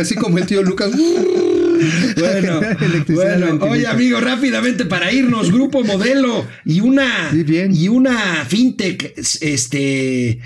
Así 0.00 0.14
como 0.14 0.38
el 0.38 0.46
tío 0.46 0.62
Lucas. 0.62 0.90
Bueno, 2.16 2.60
bueno, 3.08 3.64
oye 3.66 3.86
amigo, 3.86 4.20
rápidamente 4.20 4.84
para 4.84 5.12
irnos, 5.12 5.50
Grupo 5.52 5.82
Modelo 5.84 6.46
y 6.64 6.80
una 6.80 7.30
Sí, 7.30 7.42
bien. 7.42 7.74
y 7.74 7.88
una 7.88 8.44
fintech, 8.46 9.14
este 9.40 10.40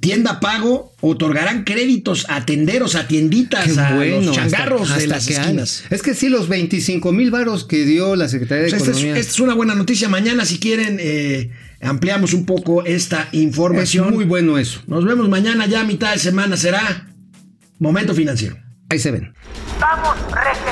tienda 0.00 0.38
pago 0.40 0.92
otorgarán 1.00 1.64
créditos 1.64 2.26
a 2.28 2.44
tenderos, 2.46 2.94
a 2.94 3.08
tienditas, 3.08 3.72
Qué 3.72 3.80
a 3.80 3.94
bueno, 3.94 4.20
los 4.20 4.34
changarros 4.36 4.82
hasta- 4.90 4.98
de 5.00 5.06
las 5.08 5.26
que 5.26 5.34
hay. 5.36 5.40
esquinas. 5.40 5.84
Es 5.90 6.02
que 6.02 6.14
sí, 6.14 6.28
los 6.28 6.48
25 6.48 7.12
mil 7.12 7.30
varos 7.30 7.64
que 7.64 7.84
dio 7.84 8.14
la 8.16 8.28
Secretaría 8.28 8.64
de 8.64 8.70
Pues 8.70 8.82
esta, 8.82 8.90
es, 8.92 8.96
Economía. 8.98 9.20
esta 9.20 9.32
es 9.32 9.40
una 9.40 9.54
buena 9.54 9.74
noticia. 9.74 10.08
Mañana, 10.08 10.44
si 10.44 10.58
quieren, 10.58 10.98
eh, 11.00 11.50
ampliamos 11.80 12.32
un 12.34 12.46
poco 12.46 12.84
esta 12.84 13.28
es 13.32 13.40
información. 13.40 14.12
muy 14.14 14.24
bueno 14.24 14.58
eso. 14.58 14.80
Nos 14.86 15.04
vemos 15.04 15.28
mañana, 15.28 15.66
ya 15.66 15.80
a 15.80 15.84
mitad 15.84 16.12
de 16.12 16.18
semana 16.18 16.56
será 16.56 17.08
Momento 17.78 18.14
Financiero. 18.14 18.56
Ahí 18.88 18.98
se 18.98 19.10
ven. 19.10 19.32
Vamos, 19.80 20.14
bien. 20.28 20.71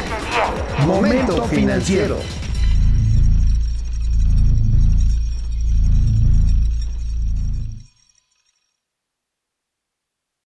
Momento 0.86 1.46
financiero. 1.48 2.39